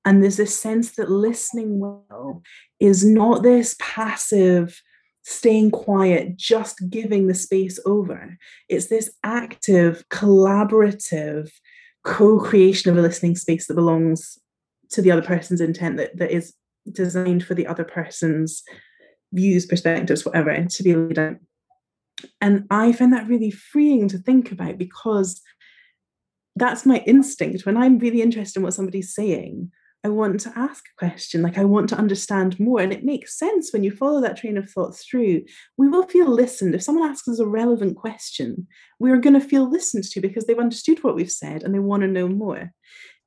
And 0.04 0.22
there's 0.22 0.38
this 0.38 0.60
sense 0.60 0.96
that 0.96 1.10
listening 1.10 1.80
well 1.80 2.44
is 2.80 3.06
not 3.06 3.44
this 3.44 3.76
passive, 3.80 4.82
staying 5.24 5.72
quiet, 5.72 6.38
just 6.38 6.90
giving 6.90 7.28
the 7.28 7.34
space 7.34 7.80
over. 7.86 8.38
It's 8.70 8.88
this 8.88 9.14
active, 9.24 10.04
collaborative 10.10 11.50
co 12.04 12.40
creation 12.40 12.92
of 12.92 12.98
a 12.98 13.02
listening 13.02 13.36
space 13.36 13.68
that 13.68 13.74
belongs 13.74 14.38
to 14.92 15.02
the 15.02 15.12
other 15.12 15.24
person's 15.24 15.62
intent, 15.62 15.98
that, 15.98 16.18
that 16.18 16.32
is 16.32 16.54
designed 16.92 17.44
for 17.44 17.56
the 17.56 17.66
other 17.66 17.84
person's 17.84 18.64
views, 19.36 19.66
perspectives, 19.66 20.26
whatever, 20.26 20.50
and 20.50 20.70
to 20.72 20.84
be 20.84 20.96
laid 20.96 21.20
out. 21.20 21.36
And 22.42 22.66
I 22.70 22.92
find 22.92 23.14
that 23.14 23.28
really 23.28 23.52
freeing 23.52 24.08
to 24.10 24.18
think 24.18 24.52
about 24.52 24.78
because 24.78 25.42
that's 26.56 26.86
my 26.86 27.00
instinct. 27.06 27.66
When 27.66 27.78
I'm 27.78 28.00
really 28.00 28.22
interested 28.22 28.60
in 28.60 28.64
what 28.64 28.74
somebody's 28.74 29.14
saying, 29.14 29.72
I 30.06 30.10
want 30.10 30.40
to 30.42 30.54
ask 30.56 30.84
a 30.86 31.00
question, 31.00 31.42
like 31.42 31.58
I 31.58 31.66
want 31.66 31.90
to 31.90 31.98
understand 31.98 32.60
more. 32.60 32.80
And 32.80 32.94
it 32.94 33.04
makes 33.04 33.40
sense 33.40 33.74
when 33.74 33.84
you 33.84 33.90
follow 33.90 34.22
that 34.22 34.38
train 34.38 34.56
of 34.56 34.70
thought 34.70 34.96
through. 34.96 35.42
We 35.78 35.88
will 35.88 36.04
feel 36.04 36.28
listened. 36.28 36.76
If 36.76 36.84
someone 36.84 37.10
asks 37.10 37.28
us 37.28 37.40
a 37.40 37.48
relevant 37.48 37.98
question, 37.98 38.68
we're 39.00 39.18
going 39.18 39.34
to 39.34 39.46
feel 39.46 39.68
listened 39.70 40.04
to 40.04 40.22
because 40.22 40.46
they've 40.46 40.60
understood 40.60 41.04
what 41.04 41.16
we've 41.16 41.32
said 41.32 41.64
and 41.64 41.74
they 41.74 41.80
want 41.80 42.02
to 42.02 42.08
know 42.08 42.28
more. 42.28 42.72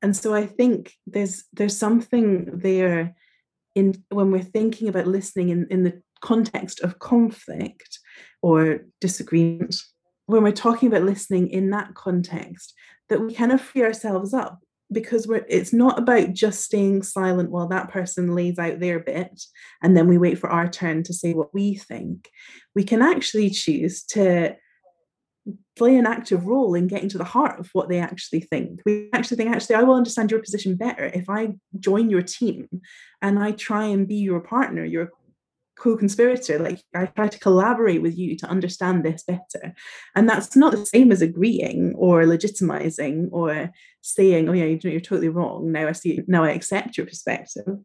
And 0.03 0.17
so 0.17 0.33
I 0.35 0.47
think 0.47 0.93
there's 1.07 1.45
there's 1.53 1.77
something 1.77 2.59
there 2.59 3.17
in 3.79 4.03
when 4.11 4.31
we're 4.31 4.43
thinking 4.43 4.89
about 4.89 5.07
listening 5.07 5.51
in, 5.51 5.67
in 5.71 5.85
the 5.85 6.03
context 6.21 6.81
of 6.81 6.99
conflict 6.99 7.99
or 8.43 8.81
disagreement, 9.01 9.77
when 10.27 10.43
we're 10.43 10.53
talking 10.53 10.89
about 10.89 11.05
listening 11.05 11.49
in 11.49 11.71
that 11.71 11.95
context, 11.95 12.75
that 13.09 13.21
we 13.21 13.33
kind 13.33 13.53
of 13.53 13.61
free 13.61 13.83
ourselves 13.83 14.35
up 14.35 14.59
because 14.91 15.27
we're 15.27 15.45
it's 15.49 15.73
not 15.73 15.99
about 15.99 16.33
just 16.33 16.63
staying 16.63 17.03
silent 17.03 17.51
while 17.51 17.69
that 17.69 17.91
person 17.91 18.35
lays 18.35 18.59
out 18.59 18.81
their 18.81 18.99
bit 18.99 19.43
and 19.83 19.95
then 19.97 20.09
we 20.09 20.17
wait 20.17 20.39
for 20.39 20.49
our 20.49 20.69
turn 20.69 21.03
to 21.05 21.13
say 21.13 21.35
what 21.35 21.53
we 21.55 21.75
think. 21.75 22.29
We 22.75 22.85
can 22.85 23.03
actually 23.03 23.51
choose 23.51 24.03
to 24.07 24.57
play 25.79 25.97
an 25.97 26.07
active 26.07 26.47
role 26.47 26.75
in 26.75 26.89
getting 26.89 27.09
to 27.11 27.19
the 27.19 27.25
heart 27.25 27.59
of 27.59 27.71
what 27.73 27.89
they 27.89 28.01
actually 28.01 28.41
think. 28.41 28.81
We 28.85 29.09
actually 29.13 29.39
think, 29.39 29.51
actually, 29.55 29.77
I 29.77 29.83
will 29.83 29.95
understand 29.95 30.31
your 30.31 30.41
position 30.41 30.77
better 30.77 31.07
if 31.07 31.31
I 31.31 31.55
join 31.79 32.11
your 32.11 32.23
team 32.23 32.69
and 33.23 33.39
I 33.39 33.53
try 33.53 33.85
and 33.85 34.07
be 34.07 34.17
your 34.17 34.41
partner, 34.41 34.85
your 34.85 35.11
co-conspirator. 35.79 36.59
Like 36.59 36.81
i 36.95 37.07
try 37.07 37.29
to 37.29 37.39
collaborate 37.39 38.03
with 38.03 38.19
you 38.19 38.37
to 38.37 38.47
understand 38.47 39.05
this 39.05 39.23
better. 39.23 39.75
And 40.15 40.29
that's 40.29 40.57
not 40.57 40.73
the 40.73 40.85
same 40.85 41.13
as 41.13 41.23
agreeing 41.23 41.95
or 41.97 42.25
legitimizing 42.25 43.29
or 43.31 43.71
saying 44.01 44.49
oh 44.49 44.53
yeah 44.53 44.65
you're 44.65 45.01
totally 45.01 45.29
wrong. 45.29 45.73
Now 45.73 45.87
i 45.89 45.93
see 45.93 46.21
now 46.27 46.45
i 46.45 46.51
accept 46.51 46.97
your 46.97 47.07
perspective 47.07 47.79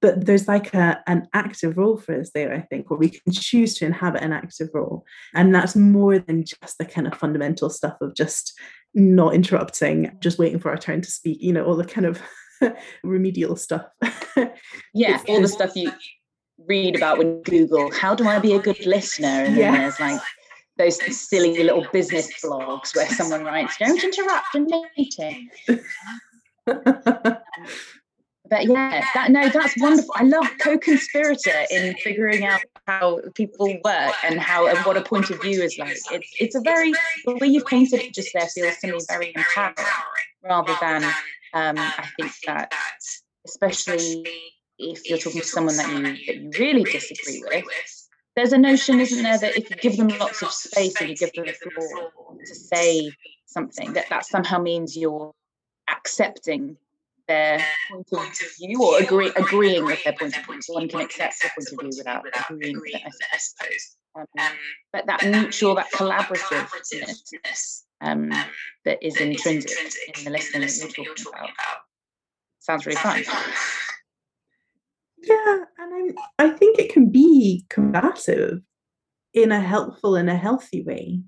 but 0.00 0.24
there's 0.24 0.48
like 0.48 0.72
a, 0.74 1.02
an 1.06 1.28
active 1.34 1.76
role 1.76 1.96
for 1.96 2.18
us 2.18 2.30
there 2.34 2.54
i 2.54 2.60
think 2.60 2.90
where 2.90 2.98
we 2.98 3.10
can 3.10 3.32
choose 3.32 3.74
to 3.74 3.86
inhabit 3.86 4.22
an 4.22 4.32
active 4.32 4.68
role. 4.74 5.04
And 5.34 5.54
that's 5.54 5.76
more 5.76 6.18
than 6.18 6.44
just 6.44 6.78
the 6.78 6.84
kind 6.84 7.06
of 7.06 7.14
fundamental 7.14 7.70
stuff 7.70 7.96
of 8.00 8.14
just 8.14 8.58
not 8.94 9.34
interrupting 9.34 10.16
just 10.20 10.38
waiting 10.38 10.58
for 10.58 10.70
our 10.70 10.78
turn 10.78 11.00
to 11.00 11.10
speak 11.10 11.38
you 11.40 11.52
know 11.52 11.64
all 11.64 11.76
the 11.76 11.84
kind 11.84 12.06
of 12.06 12.20
remedial 13.04 13.56
stuff. 13.56 13.86
Yeah 14.94 15.22
all 15.28 15.40
the 15.40 15.48
stuff 15.48 15.76
you 15.76 15.92
read 16.66 16.96
about 16.96 17.18
when 17.18 17.42
google 17.42 17.90
how 17.92 18.14
do 18.14 18.26
i 18.26 18.38
be 18.38 18.54
a 18.54 18.58
good 18.58 18.84
listener? 18.86 19.28
And 19.28 19.56
yeah. 19.56 19.70
then 19.70 19.80
there's 19.80 20.00
like 20.00 20.20
those 20.78 21.28
silly 21.28 21.62
little 21.62 21.86
business 21.92 22.28
blogs 22.42 22.96
where 22.96 23.08
someone 23.08 23.44
writes 23.44 23.76
don't 23.78 24.02
interrupt 24.02 24.54
a 24.54 24.60
meeting 24.96 25.50
um, 26.66 27.36
but 28.50 28.66
yeah, 28.66 29.04
that 29.14 29.30
no, 29.30 29.48
that's 29.54 29.74
wonderful. 29.78 30.12
I 30.16 30.24
love 30.24 30.46
co-conspirator 30.60 31.64
in 31.70 31.94
figuring 31.94 32.44
out 32.44 32.60
how 32.86 33.20
people 33.34 33.68
work 33.84 34.14
and 34.24 34.38
how 34.38 34.66
and 34.66 34.78
what 34.80 34.96
a 34.96 35.02
point 35.02 35.30
of 35.30 35.40
view 35.40 35.62
is 35.62 35.78
like. 35.78 35.96
It's 36.10 36.34
it's 36.38 36.54
a 36.56 36.60
very 36.60 36.92
the 37.24 37.36
way 37.36 37.46
you've 37.46 37.66
painted 37.66 38.00
it 38.00 38.12
just 38.12 38.30
there 38.34 38.48
feels 38.48 38.76
to 38.78 38.88
me 38.88 38.98
very 39.08 39.32
empowering, 39.34 39.76
rather 40.44 40.76
than 40.80 41.04
um, 41.54 41.78
I 41.78 42.08
think 42.18 42.32
that 42.46 42.72
especially 43.46 44.26
if 44.78 45.08
you're 45.08 45.18
talking 45.18 45.40
to 45.40 45.46
someone 45.46 45.76
that 45.76 45.88
you 45.88 46.02
that 46.02 46.36
you 46.36 46.50
really 46.58 46.82
disagree 46.84 47.44
with, 47.46 47.64
there's 48.34 48.52
a 48.52 48.58
notion, 48.58 49.00
isn't 49.00 49.22
there, 49.22 49.38
that 49.38 49.56
if 49.56 49.70
you 49.70 49.76
give 49.76 49.96
them 49.96 50.08
lots 50.18 50.42
of 50.42 50.50
space 50.50 51.00
and 51.00 51.10
you 51.10 51.16
give 51.16 51.32
them 51.34 51.46
the 51.46 51.52
floor 51.52 52.12
to 52.44 52.54
say 52.54 53.12
something, 53.46 53.92
that 53.92 54.08
that 54.10 54.26
somehow 54.26 54.58
means 54.58 54.96
you're 54.96 55.32
accepting 55.88 56.76
their 57.30 57.64
point 58.10 58.40
of 58.42 58.48
view 58.58 58.82
or 58.82 58.98
agree, 58.98 59.30
agreeing 59.36 59.84
with 59.84 60.02
their 60.02 60.12
point 60.12 60.36
of 60.36 60.44
view. 60.44 60.60
So 60.60 60.74
one 60.74 60.88
can 60.88 61.00
accept 61.00 61.36
their 61.40 61.52
point 61.56 61.68
of 61.72 61.78
view 61.78 61.98
without 61.98 62.26
agreeing 62.50 62.80
with 62.80 62.94
it, 62.94 63.02
I 63.32 63.38
suppose. 63.38 63.96
Um, 64.16 64.26
but 64.92 65.06
that 65.06 65.24
mutual, 65.24 65.76
that 65.76 65.92
collaborativeness 65.92 67.82
um, 68.00 68.30
that 68.84 68.98
is 69.00 69.20
intrinsic 69.20 69.78
in 70.18 70.24
the 70.24 70.30
listening 70.30 70.62
that 70.62 70.98
you're 70.98 71.14
talking 71.14 71.32
about 71.32 71.78
sounds 72.58 72.86
really 72.86 72.96
fun. 72.96 73.22
Yeah, 75.22 75.58
and 75.78 75.94
I'm, 75.94 76.14
I 76.38 76.56
think 76.56 76.78
it 76.78 76.92
can 76.92 77.10
be 77.10 77.64
combative 77.68 78.60
in 79.32 79.52
a 79.52 79.60
helpful 79.60 80.16
and 80.16 80.28
a 80.28 80.36
healthy 80.36 80.82
way 80.82 81.20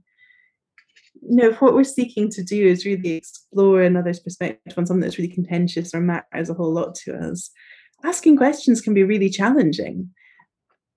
you 1.22 1.36
know, 1.36 1.48
if 1.50 1.60
what 1.60 1.74
we're 1.74 1.84
seeking 1.84 2.28
to 2.30 2.42
do 2.42 2.66
is 2.66 2.84
really 2.84 3.12
explore 3.12 3.82
another's 3.82 4.20
perspective 4.20 4.74
on 4.76 4.86
something 4.86 5.02
that's 5.02 5.18
really 5.18 5.32
contentious 5.32 5.94
or 5.94 6.00
matters 6.00 6.50
a 6.50 6.54
whole 6.54 6.72
lot 6.72 6.94
to 6.96 7.16
us, 7.16 7.50
asking 8.04 8.36
questions 8.36 8.80
can 8.80 8.94
be 8.94 9.04
really 9.04 9.30
challenging. 9.30 10.10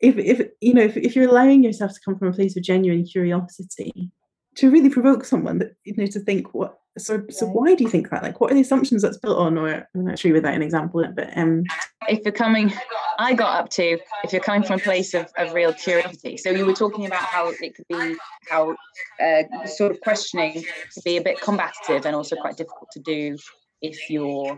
if 0.01 0.17
if 0.17 0.48
you 0.62 0.74
know 0.74 0.82
if, 0.82 0.98
if 0.98 1.15
you're 1.15 1.29
allowing 1.29 1.63
yourself 1.63 1.94
to 1.94 2.00
come 2.03 2.17
from 2.17 2.27
a 2.27 2.34
place 2.34 2.58
of 2.58 2.63
genuine 2.63 3.05
curiosity 3.05 4.12
to 4.55 4.72
really 4.72 4.89
provoke 4.89 5.24
someone 5.25 5.60
that 5.60 5.74
you 5.84 5.94
know 5.96 6.05
to 6.05 6.20
think 6.20 6.53
what 6.53 6.77
so 6.97 7.23
so 7.29 7.45
why 7.45 7.75
do 7.75 7.83
you 7.83 7.89
think 7.89 8.09
that? 8.09 8.23
Like 8.23 8.39
what 8.39 8.51
are 8.51 8.55
the 8.55 8.61
assumptions 8.61 9.01
that's 9.01 9.17
built 9.17 9.37
on? 9.37 9.57
Or 9.57 9.87
i'm 9.95 10.05
not 10.05 10.19
sure 10.19 10.33
without 10.33 10.53
an 10.53 10.61
example 10.61 11.05
but 11.15 11.37
um 11.37 11.63
if 12.07 12.19
you're 12.23 12.31
coming 12.31 12.71
i 13.19 13.33
got 13.33 13.59
up 13.59 13.69
to 13.69 13.97
if 14.23 14.31
you're 14.31 14.41
coming 14.41 14.63
from 14.63 14.79
a 14.79 14.83
place 14.83 15.13
of, 15.13 15.27
of 15.37 15.53
real 15.53 15.73
curiosity. 15.73 16.37
So 16.37 16.49
you 16.49 16.65
were 16.65 16.73
talking 16.73 17.05
about 17.05 17.23
how 17.23 17.49
it 17.49 17.75
could 17.75 17.87
be 17.89 18.15
how 18.49 18.75
uh, 19.19 19.43
sort 19.65 19.91
of 19.91 19.99
questioning 20.01 20.53
could 20.53 21.03
be 21.03 21.17
a 21.17 21.21
bit 21.21 21.41
combative 21.41 22.05
and 22.05 22.15
also 22.15 22.35
quite 22.35 22.57
difficult 22.57 22.89
to 22.91 22.99
do 22.99 23.37
if 23.81 24.09
you're 24.09 24.55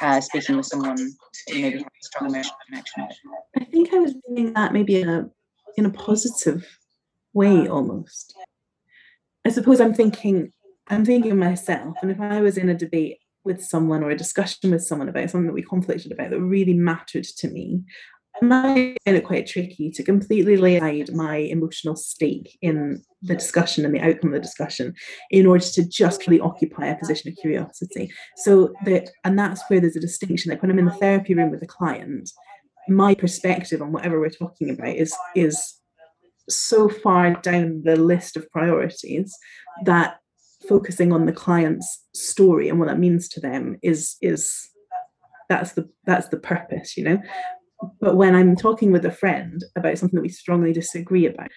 uh, 0.00 0.20
speaking 0.20 0.56
with 0.56 0.66
someone 0.66 0.96
who 0.96 1.60
maybe 1.60 1.78
has 1.78 1.84
a 1.84 2.04
strong 2.04 2.30
emotional 2.30 2.56
connection. 2.66 3.08
I 3.56 3.64
think 3.64 3.92
i 3.92 3.98
was 3.98 4.14
doing 4.28 4.52
that 4.54 4.72
maybe 4.72 5.00
in 5.00 5.08
a 5.08 5.30
in 5.76 5.86
a 5.86 5.90
positive 5.90 6.66
way 7.32 7.68
almost. 7.68 8.34
I 9.44 9.50
suppose 9.50 9.80
I'm 9.80 9.94
thinking, 9.94 10.52
I'm 10.88 11.04
thinking 11.04 11.38
myself, 11.38 11.96
and 12.02 12.10
if 12.10 12.20
I 12.20 12.40
was 12.40 12.56
in 12.56 12.68
a 12.68 12.74
debate 12.74 13.18
with 13.44 13.62
someone 13.62 14.02
or 14.02 14.10
a 14.10 14.16
discussion 14.16 14.70
with 14.70 14.84
someone 14.84 15.08
about 15.08 15.30
something 15.30 15.46
that 15.46 15.54
we 15.54 15.62
conflicted 15.62 16.12
about 16.12 16.30
that 16.30 16.40
really 16.40 16.74
mattered 16.74 17.24
to 17.24 17.48
me, 17.48 17.82
I 18.40 18.44
might 18.44 18.96
find 19.04 19.16
it 19.16 19.24
quite 19.24 19.46
tricky 19.46 19.90
to 19.90 20.02
completely 20.02 20.56
lay 20.56 20.76
aside 20.76 21.14
my 21.14 21.36
emotional 21.36 21.96
stake 21.96 22.56
in 22.62 23.02
the 23.22 23.34
discussion 23.34 23.84
and 23.84 23.94
the 23.94 24.00
outcome 24.00 24.32
of 24.32 24.34
the 24.34 24.40
discussion 24.40 24.94
in 25.30 25.46
order 25.46 25.64
to 25.64 25.88
just 25.88 26.26
really 26.26 26.40
occupy 26.40 26.86
a 26.86 26.96
position 26.96 27.30
of 27.30 27.36
curiosity. 27.36 28.12
So 28.36 28.72
that, 28.84 29.10
and 29.24 29.38
that's 29.38 29.62
where 29.68 29.80
there's 29.80 29.96
a 29.96 30.00
distinction. 30.00 30.50
Like 30.50 30.62
when 30.62 30.70
I'm 30.70 30.78
in 30.78 30.84
the 30.84 30.92
therapy 30.92 31.34
room 31.34 31.50
with 31.50 31.62
a 31.62 31.66
client, 31.66 32.30
my 32.88 33.14
perspective 33.14 33.82
on 33.82 33.92
whatever 33.92 34.20
we're 34.20 34.30
talking 34.30 34.70
about 34.70 34.94
is 34.94 35.14
is 35.34 35.74
so 36.48 36.88
far 36.88 37.34
down 37.34 37.82
the 37.84 37.96
list 37.96 38.36
of 38.36 38.50
priorities 38.50 39.36
that 39.84 40.18
focusing 40.68 41.12
on 41.12 41.26
the 41.26 41.32
client's 41.32 42.04
story 42.14 42.68
and 42.68 42.78
what 42.78 42.88
that 42.88 42.98
means 42.98 43.28
to 43.28 43.40
them 43.40 43.76
is 43.82 44.16
is 44.20 44.68
that's 45.48 45.72
the 45.72 45.88
that's 46.04 46.28
the 46.28 46.38
purpose 46.38 46.96
you 46.96 47.04
know? 47.04 47.18
But 48.00 48.16
when 48.16 48.34
i'm 48.34 48.56
talking 48.56 48.92
with 48.92 49.04
a 49.04 49.10
friend 49.10 49.62
about 49.76 49.98
something 49.98 50.16
that 50.16 50.22
we 50.22 50.28
strongly 50.28 50.72
disagree 50.72 51.26
about 51.26 51.48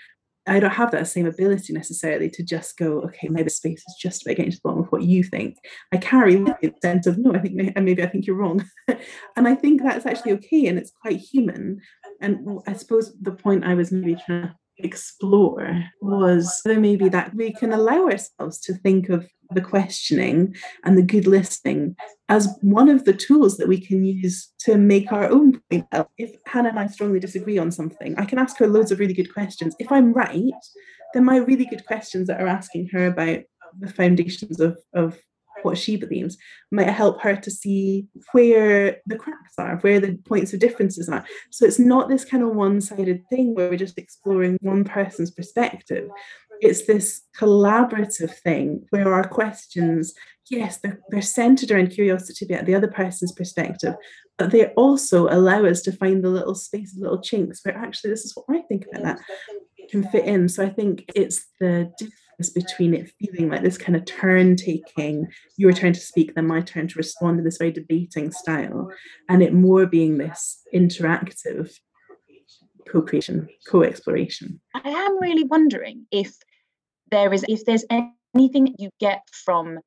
i 0.48 0.60
don't 0.60 0.72
have 0.72 0.92
that 0.92 1.08
same 1.08 1.26
ability 1.26 1.74
necessarily 1.74 2.30
to 2.30 2.44
just 2.44 2.78
go 2.78 3.02
okay 3.02 3.28
maybe 3.28 3.44
the 3.44 3.50
space 3.50 3.84
is 3.88 3.96
just 4.00 4.24
about 4.24 4.38
getting 4.38 4.52
to 4.52 4.58
the 4.58 4.62
bottom 4.64 4.84
of 4.84 4.88
what 4.90 5.04
you 5.04 5.24
think. 5.24 5.56
I 5.92 5.98
carry 5.98 6.36
the 6.36 6.74
sense 6.82 7.08
of 7.08 7.18
no 7.18 7.34
i 7.34 7.40
think 7.40 7.56
maybe 7.76 8.04
i 8.04 8.08
think 8.08 8.26
you're 8.28 8.38
wrong. 8.38 8.64
And 9.36 9.48
i 9.48 9.56
think 9.56 9.82
that's 9.82 10.06
actually 10.06 10.34
okay 10.34 10.68
and 10.68 10.78
it's 10.78 10.92
quite 11.02 11.18
human. 11.18 11.82
And 12.22 12.62
i 12.68 12.74
suppose 12.74 13.14
the 13.20 13.32
point 13.32 13.66
i 13.66 13.74
was 13.74 13.92
maybe 13.92 14.16
trying 14.16 14.44
to 14.44 14.56
explore 14.78 15.84
was 16.02 16.62
whether 16.64 16.80
maybe 16.80 17.10
that 17.10 17.34
we 17.36 17.54
can 17.54 17.72
allow 17.72 18.06
ourselves 18.06 18.60
to 18.62 18.74
think 18.74 19.10
of 19.10 19.28
the 19.52 19.62
questioning 19.62 20.56
and 20.84 20.98
the 20.98 21.04
good 21.04 21.28
listening 21.28 21.96
as 22.30 22.58
one 22.62 22.90
of 22.90 23.04
the 23.06 23.14
tools 23.14 23.58
that 23.58 23.68
we 23.68 23.80
can 23.80 24.04
use 24.04 24.54
to 24.60 24.78
make 24.78 25.12
our 25.12 25.30
own 25.30 25.62
point. 25.70 25.86
out. 25.92 26.10
If 26.18 26.36
Hannah 26.46 26.70
and 26.70 26.80
I 26.80 26.88
strongly 26.88 27.20
disagree 27.20 27.58
on 27.58 27.72
something, 27.72 28.18
I 28.18 28.26
can 28.26 28.40
ask 28.40 28.58
her 28.58 28.68
loads 28.68 28.92
of 28.92 29.00
really 29.00 29.14
good 29.14 29.34
questions. 29.34 29.76
If 29.80 29.92
I'm 29.92 30.14
right, 30.14 30.54
then 31.14 31.26
my 31.26 31.38
really 31.38 31.66
good 31.66 31.86
questions 31.86 32.28
that 32.28 32.40
are 32.40 32.48
asking 32.48 32.90
her 32.94 33.08
about 33.08 33.42
the 33.80 33.92
foundations 33.92 34.60
of, 34.60 34.78
of 34.94 35.18
what 35.64 35.78
she 35.78 35.96
believes 35.96 36.38
might 36.72 36.90
help 36.90 37.22
her 37.22 37.36
to 37.36 37.52
see 37.52 38.08
where 38.32 38.98
the 39.06 39.18
cracks 39.18 39.54
are, 39.58 39.78
where 39.78 40.00
the 40.00 40.18
points 40.26 40.54
of 40.54 40.60
differences 40.60 41.10
are. 41.10 41.26
So 41.50 41.66
it's 41.66 41.80
not 41.80 42.10
this 42.10 42.26
kind 42.26 42.44
of 42.44 42.56
one 42.56 42.82
sided 42.82 43.24
thing 43.30 43.54
where 43.54 43.70
we're 43.70 43.78
just 43.78 43.98
exploring 43.98 44.58
one 44.62 44.84
person's 44.84 45.32
perspective. 45.32 46.10
It's 46.62 46.86
this 46.86 47.22
collaborative 47.38 48.34
thing 48.40 48.86
where 48.92 49.14
our 49.14 49.28
questions, 49.28 50.14
yes, 50.50 50.78
they're, 50.78 51.00
they're 51.10 51.22
centered 51.22 51.72
around 51.72 51.90
curiosity 51.90 52.46
about 52.46 52.66
the 52.66 52.76
other 52.76 52.88
person's 52.88 53.32
perspective, 53.32 53.96
but 54.38 54.52
they 54.52 54.68
also 54.70 55.28
allow 55.28 55.66
us 55.66 55.82
to 55.84 55.92
find 55.92 56.24
the 56.24 56.30
little 56.30 56.56
spaces, 56.56 56.98
little 57.00 57.22
chinks 57.22 57.62
where 57.64 57.76
actually 57.76 58.12
this 58.12 58.26
is 58.26 58.34
what 58.36 58.46
I 58.56 58.62
think 58.62 58.86
about 58.92 59.04
that 59.04 59.20
can 59.92 60.04
fit 60.04 60.26
in. 60.26 60.50
So 60.50 60.64
I 60.64 60.70
think 60.70 61.12
it's 61.16 61.46
the 61.60 61.92
between 62.50 62.94
it 62.94 63.12
feeling 63.20 63.50
like 63.50 63.64
this 63.64 63.78
kind 63.78 63.96
of 63.96 64.06
turn 64.06 64.56
taking, 64.56 65.28
your 65.58 65.72
turn 65.72 65.94
to 65.94 66.00
speak, 66.00 66.34
then 66.36 66.48
my 66.48 66.62
turn 66.62 66.88
to 66.88 66.98
respond 66.98 67.40
in 67.40 67.46
this 67.46 67.58
very 67.58 67.72
debating 67.72 68.32
style, 68.32 68.90
and 69.30 69.44
it 69.44 69.54
more 69.54 69.86
being 69.86 70.18
this 70.18 70.62
interactive 70.74 71.72
co 72.88 73.02
creation, 73.02 73.48
co 73.68 73.84
exploration. 73.84 74.60
I 74.74 74.90
am 74.90 75.20
really 75.22 75.44
wondering 75.44 76.06
if 76.12 76.36
there 77.10 77.34
is, 77.34 77.46
if 77.48 77.66
there's 77.66 77.86
anything 78.34 78.76
you 78.78 78.90
get 79.00 79.22
from 79.32 79.80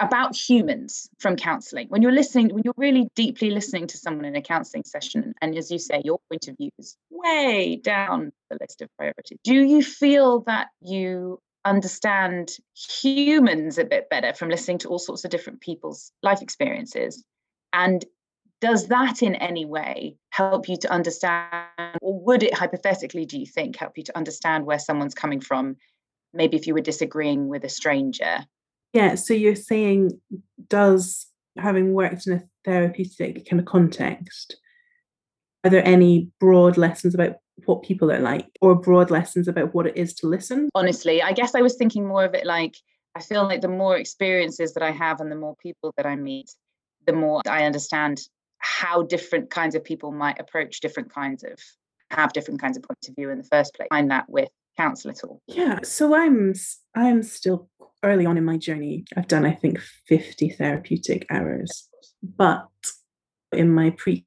about 0.00 0.36
humans 0.36 1.08
from 1.18 1.36
counseling 1.36 1.86
when 1.88 2.02
you're 2.02 2.12
listening 2.12 2.48
when 2.52 2.62
you're 2.64 2.74
really 2.76 3.08
deeply 3.14 3.50
listening 3.50 3.86
to 3.86 3.96
someone 3.96 4.26
in 4.26 4.36
a 4.36 4.42
counseling 4.42 4.84
session 4.84 5.32
and 5.40 5.56
as 5.56 5.70
you 5.70 5.78
say 5.78 6.02
your 6.04 6.18
point 6.30 6.48
of 6.48 6.56
view 6.58 6.68
is 6.78 6.96
way 7.10 7.80
down 7.82 8.30
the 8.50 8.58
list 8.60 8.82
of 8.82 8.90
priorities 8.98 9.38
do 9.42 9.54
you 9.54 9.82
feel 9.82 10.40
that 10.40 10.68
you 10.82 11.38
understand 11.66 12.52
humans 12.74 13.76
a 13.76 13.84
bit 13.84 14.08
better 14.08 14.32
from 14.32 14.48
listening 14.48 14.78
to 14.78 14.88
all 14.88 14.98
sorts 14.98 15.24
of 15.24 15.30
different 15.30 15.60
people's 15.60 16.12
life 16.22 16.40
experiences. 16.40 17.24
And 17.72 18.04
does 18.60 18.88
that 18.88 19.22
in 19.22 19.34
any 19.34 19.66
way 19.66 20.16
help 20.30 20.68
you 20.68 20.78
to 20.78 20.90
understand, 20.90 21.68
or 22.00 22.18
would 22.20 22.42
it 22.42 22.54
hypothetically, 22.54 23.26
do 23.26 23.38
you 23.38 23.44
think, 23.44 23.76
help 23.76 23.98
you 23.98 24.04
to 24.04 24.16
understand 24.16 24.64
where 24.64 24.78
someone's 24.78 25.14
coming 25.14 25.40
from? 25.40 25.76
Maybe 26.32 26.56
if 26.56 26.66
you 26.66 26.72
were 26.72 26.80
disagreeing 26.80 27.48
with 27.48 27.64
a 27.64 27.68
stranger. 27.68 28.46
Yeah. 28.92 29.16
So 29.16 29.34
you're 29.34 29.54
saying, 29.54 30.18
does 30.68 31.26
having 31.58 31.92
worked 31.92 32.26
in 32.26 32.34
a 32.34 32.42
therapeutic 32.64 33.48
kind 33.48 33.60
of 33.60 33.66
context, 33.66 34.56
are 35.64 35.70
there 35.70 35.86
any 35.86 36.30
broad 36.40 36.76
lessons 36.76 37.14
about 37.14 37.36
what 37.64 37.82
people 37.82 38.12
are 38.12 38.20
like 38.20 38.46
or 38.60 38.74
broad 38.74 39.10
lessons 39.10 39.48
about 39.48 39.74
what 39.74 39.86
it 39.86 39.96
is 39.96 40.14
to 40.14 40.26
listen? 40.26 40.68
Honestly, 40.74 41.22
I 41.22 41.32
guess 41.32 41.54
I 41.54 41.62
was 41.62 41.76
thinking 41.76 42.06
more 42.06 42.24
of 42.24 42.34
it 42.34 42.46
like 42.46 42.76
I 43.14 43.20
feel 43.20 43.44
like 43.44 43.62
the 43.62 43.68
more 43.68 43.96
experiences 43.96 44.74
that 44.74 44.82
I 44.82 44.90
have 44.90 45.20
and 45.20 45.32
the 45.32 45.36
more 45.36 45.56
people 45.56 45.92
that 45.96 46.04
I 46.04 46.16
meet, 46.16 46.50
the 47.06 47.14
more 47.14 47.40
I 47.48 47.64
understand 47.64 48.20
how 48.58 49.02
different 49.02 49.50
kinds 49.50 49.74
of 49.74 49.82
people 49.82 50.12
might 50.12 50.38
approach 50.38 50.80
different 50.80 51.14
kinds 51.14 51.42
of 51.42 51.58
have 52.10 52.32
different 52.32 52.60
kinds 52.60 52.76
of 52.76 52.82
points 52.82 53.08
of 53.08 53.14
view 53.16 53.30
in 53.30 53.38
the 53.38 53.44
first 53.44 53.74
place. 53.74 53.88
Find 53.90 54.10
that 54.10 54.28
with 54.28 54.48
counsel 54.76 55.10
at 55.10 55.24
all. 55.24 55.40
Yeah, 55.46 55.80
so 55.82 56.14
I'm 56.14 56.52
I'm 56.94 57.22
still 57.22 57.70
early 58.02 58.26
on 58.26 58.36
in 58.36 58.44
my 58.44 58.58
journey. 58.58 59.04
I've 59.16 59.28
done 59.28 59.46
I 59.46 59.52
think 59.52 59.80
50 60.08 60.50
therapeutic 60.50 61.26
hours, 61.30 61.88
but 62.22 62.66
in 63.52 63.72
my 63.72 63.90
pre 63.90 64.26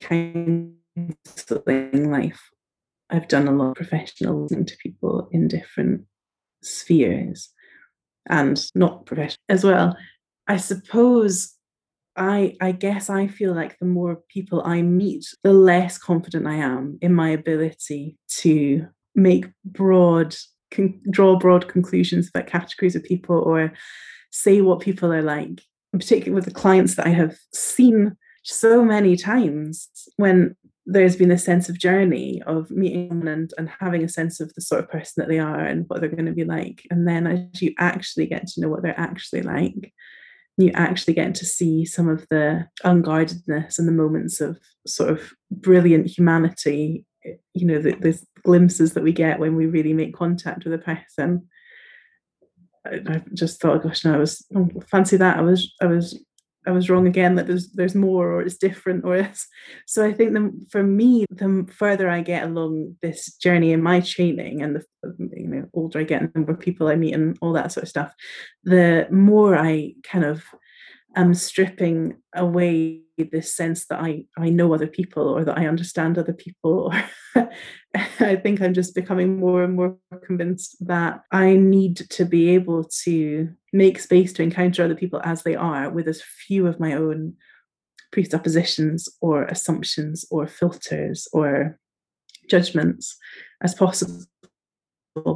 counseling 0.00 0.78
life, 2.10 2.50
I've 3.10 3.28
done 3.28 3.48
a 3.48 3.52
lot 3.52 3.70
of 3.70 3.74
professional 3.76 4.42
listening 4.42 4.66
to 4.66 4.76
people 4.82 5.28
in 5.32 5.48
different 5.48 6.04
spheres 6.62 7.50
and 8.28 8.62
not 8.74 9.06
professional 9.06 9.38
as 9.48 9.64
well. 9.64 9.96
I 10.46 10.56
suppose 10.56 11.54
I 12.16 12.56
I 12.60 12.72
guess 12.72 13.08
I 13.08 13.28
feel 13.28 13.54
like 13.54 13.78
the 13.78 13.86
more 13.86 14.20
people 14.28 14.62
I 14.64 14.82
meet, 14.82 15.24
the 15.42 15.52
less 15.52 15.98
confident 15.98 16.46
I 16.46 16.56
am 16.56 16.98
in 17.00 17.14
my 17.14 17.30
ability 17.30 18.16
to 18.40 18.86
make 19.14 19.46
broad 19.64 20.34
con- 20.70 21.00
draw 21.10 21.38
broad 21.38 21.68
conclusions 21.68 22.28
about 22.28 22.46
categories 22.46 22.96
of 22.96 23.04
people 23.04 23.38
or 23.38 23.72
say 24.30 24.60
what 24.60 24.80
people 24.80 25.12
are 25.12 25.22
like, 25.22 25.62
particularly 25.92 26.34
with 26.34 26.44
the 26.44 26.50
clients 26.50 26.96
that 26.96 27.06
I 27.06 27.10
have 27.10 27.36
seen 27.54 28.16
so 28.42 28.84
many 28.84 29.16
times 29.16 29.88
when 30.16 30.56
there's 30.90 31.16
been 31.16 31.30
a 31.30 31.38
sense 31.38 31.68
of 31.68 31.78
journey 31.78 32.42
of 32.46 32.70
meeting 32.70 33.28
and, 33.28 33.52
and 33.58 33.70
having 33.78 34.02
a 34.02 34.08
sense 34.08 34.40
of 34.40 34.52
the 34.54 34.62
sort 34.62 34.82
of 34.82 34.90
person 34.90 35.12
that 35.18 35.28
they 35.28 35.38
are 35.38 35.60
and 35.60 35.84
what 35.86 36.00
they're 36.00 36.08
going 36.08 36.24
to 36.24 36.32
be 36.32 36.44
like. 36.44 36.86
And 36.90 37.06
then 37.06 37.26
as 37.26 37.60
you 37.60 37.74
actually 37.78 38.24
get 38.26 38.46
to 38.48 38.60
know 38.62 38.70
what 38.70 38.82
they're 38.82 38.98
actually 38.98 39.42
like, 39.42 39.92
you 40.56 40.70
actually 40.74 41.12
get 41.12 41.34
to 41.36 41.44
see 41.44 41.84
some 41.84 42.08
of 42.08 42.26
the 42.30 42.66
unguardedness 42.84 43.78
and 43.78 43.86
the 43.86 43.92
moments 43.92 44.40
of 44.40 44.58
sort 44.86 45.10
of 45.10 45.30
brilliant 45.50 46.06
humanity, 46.06 47.04
you 47.52 47.66
know, 47.66 47.80
the, 47.80 47.92
the 47.92 48.18
glimpses 48.42 48.94
that 48.94 49.04
we 49.04 49.12
get 49.12 49.38
when 49.38 49.56
we 49.56 49.66
really 49.66 49.92
make 49.92 50.14
contact 50.14 50.64
with 50.64 50.72
a 50.72 50.78
person. 50.78 51.46
I, 52.86 53.22
just 53.34 53.60
thought, 53.60 53.82
gosh, 53.82 54.06
no, 54.06 54.14
I 54.14 54.18
was 54.18 54.46
oh, 54.56 54.70
fancy 54.90 55.18
that. 55.18 55.36
I 55.36 55.42
was 55.42 55.74
I 55.82 55.86
was 55.86 56.18
I 56.68 56.70
was 56.70 56.90
wrong 56.90 57.06
again 57.06 57.36
that 57.36 57.46
there's 57.46 57.70
there's 57.70 57.94
more 57.94 58.30
or 58.30 58.42
it's 58.42 58.58
different 58.58 59.06
or 59.06 59.16
it's 59.16 59.48
so 59.86 60.04
I 60.04 60.12
think 60.12 60.34
the 60.34 60.52
for 60.70 60.82
me 60.82 61.24
the 61.30 61.66
further 61.72 62.10
I 62.10 62.20
get 62.20 62.44
along 62.44 62.96
this 63.00 63.34
journey 63.36 63.72
in 63.72 63.82
my 63.82 64.00
training 64.00 64.60
and 64.60 64.76
the 64.76 64.84
you 65.34 65.48
know 65.48 65.64
older 65.72 66.00
I 66.00 66.02
get 66.02 66.20
and 66.20 66.32
the 66.34 66.40
more 66.40 66.56
people 66.56 66.88
I 66.88 66.96
meet 66.96 67.14
and 67.14 67.38
all 67.40 67.54
that 67.54 67.72
sort 67.72 67.84
of 67.84 67.88
stuff 67.88 68.12
the 68.64 69.08
more 69.10 69.56
I 69.56 69.94
kind 70.02 70.26
of 70.26 70.44
am 71.16 71.34
stripping 71.34 72.16
away 72.34 73.02
this 73.24 73.54
sense 73.54 73.86
that 73.86 74.00
I, 74.00 74.24
I 74.36 74.50
know 74.50 74.72
other 74.72 74.86
people 74.86 75.28
or 75.28 75.44
that 75.44 75.58
I 75.58 75.66
understand 75.66 76.18
other 76.18 76.32
people. 76.32 76.92
I 78.20 78.36
think 78.36 78.60
I'm 78.60 78.74
just 78.74 78.94
becoming 78.94 79.38
more 79.38 79.62
and 79.64 79.74
more 79.74 79.96
convinced 80.24 80.76
that 80.86 81.22
I 81.32 81.56
need 81.56 81.96
to 81.96 82.24
be 82.24 82.50
able 82.50 82.84
to 83.04 83.48
make 83.72 83.98
space 83.98 84.32
to 84.34 84.42
encounter 84.42 84.84
other 84.84 84.94
people 84.94 85.20
as 85.24 85.42
they 85.42 85.56
are 85.56 85.90
with 85.90 86.06
as 86.06 86.22
few 86.22 86.66
of 86.66 86.80
my 86.80 86.92
own 86.92 87.34
presuppositions 88.12 89.08
or 89.20 89.44
assumptions 89.44 90.24
or 90.30 90.46
filters 90.46 91.28
or 91.32 91.78
judgments 92.48 93.16
as 93.62 93.74
possible 93.74 94.24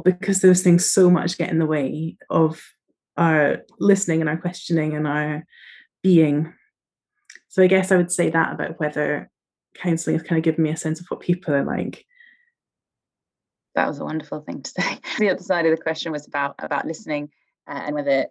because 0.03 0.41
those 0.41 0.61
things 0.63 0.89
so 0.89 1.09
much 1.09 1.37
get 1.37 1.49
in 1.49 1.59
the 1.59 1.65
way 1.65 2.17
of 2.29 2.63
our 3.17 3.63
listening 3.79 4.21
and 4.21 4.29
our 4.29 4.37
questioning 4.37 4.95
and 4.95 5.07
our 5.07 5.45
being. 6.01 6.53
So 7.49 7.63
I 7.63 7.67
guess 7.67 7.91
I 7.91 7.97
would 7.97 8.11
say 8.11 8.29
that 8.29 8.53
about 8.53 8.79
whether 8.79 9.29
counselling 9.75 10.17
has 10.17 10.27
kind 10.27 10.37
of 10.37 10.43
given 10.43 10.63
me 10.63 10.69
a 10.69 10.77
sense 10.77 10.99
of 10.99 11.05
what 11.09 11.19
people 11.19 11.53
are 11.53 11.63
like. 11.63 12.05
That 13.75 13.87
was 13.87 13.99
a 13.99 14.05
wonderful 14.05 14.41
thing 14.41 14.61
to 14.61 14.71
say. 14.81 14.99
the 15.19 15.29
other 15.29 15.43
side 15.43 15.65
of 15.65 15.75
the 15.75 15.81
question 15.81 16.11
was 16.11 16.27
about 16.27 16.55
about 16.59 16.85
listening 16.85 17.29
uh, 17.67 17.81
and 17.85 17.95
whether 17.95 18.27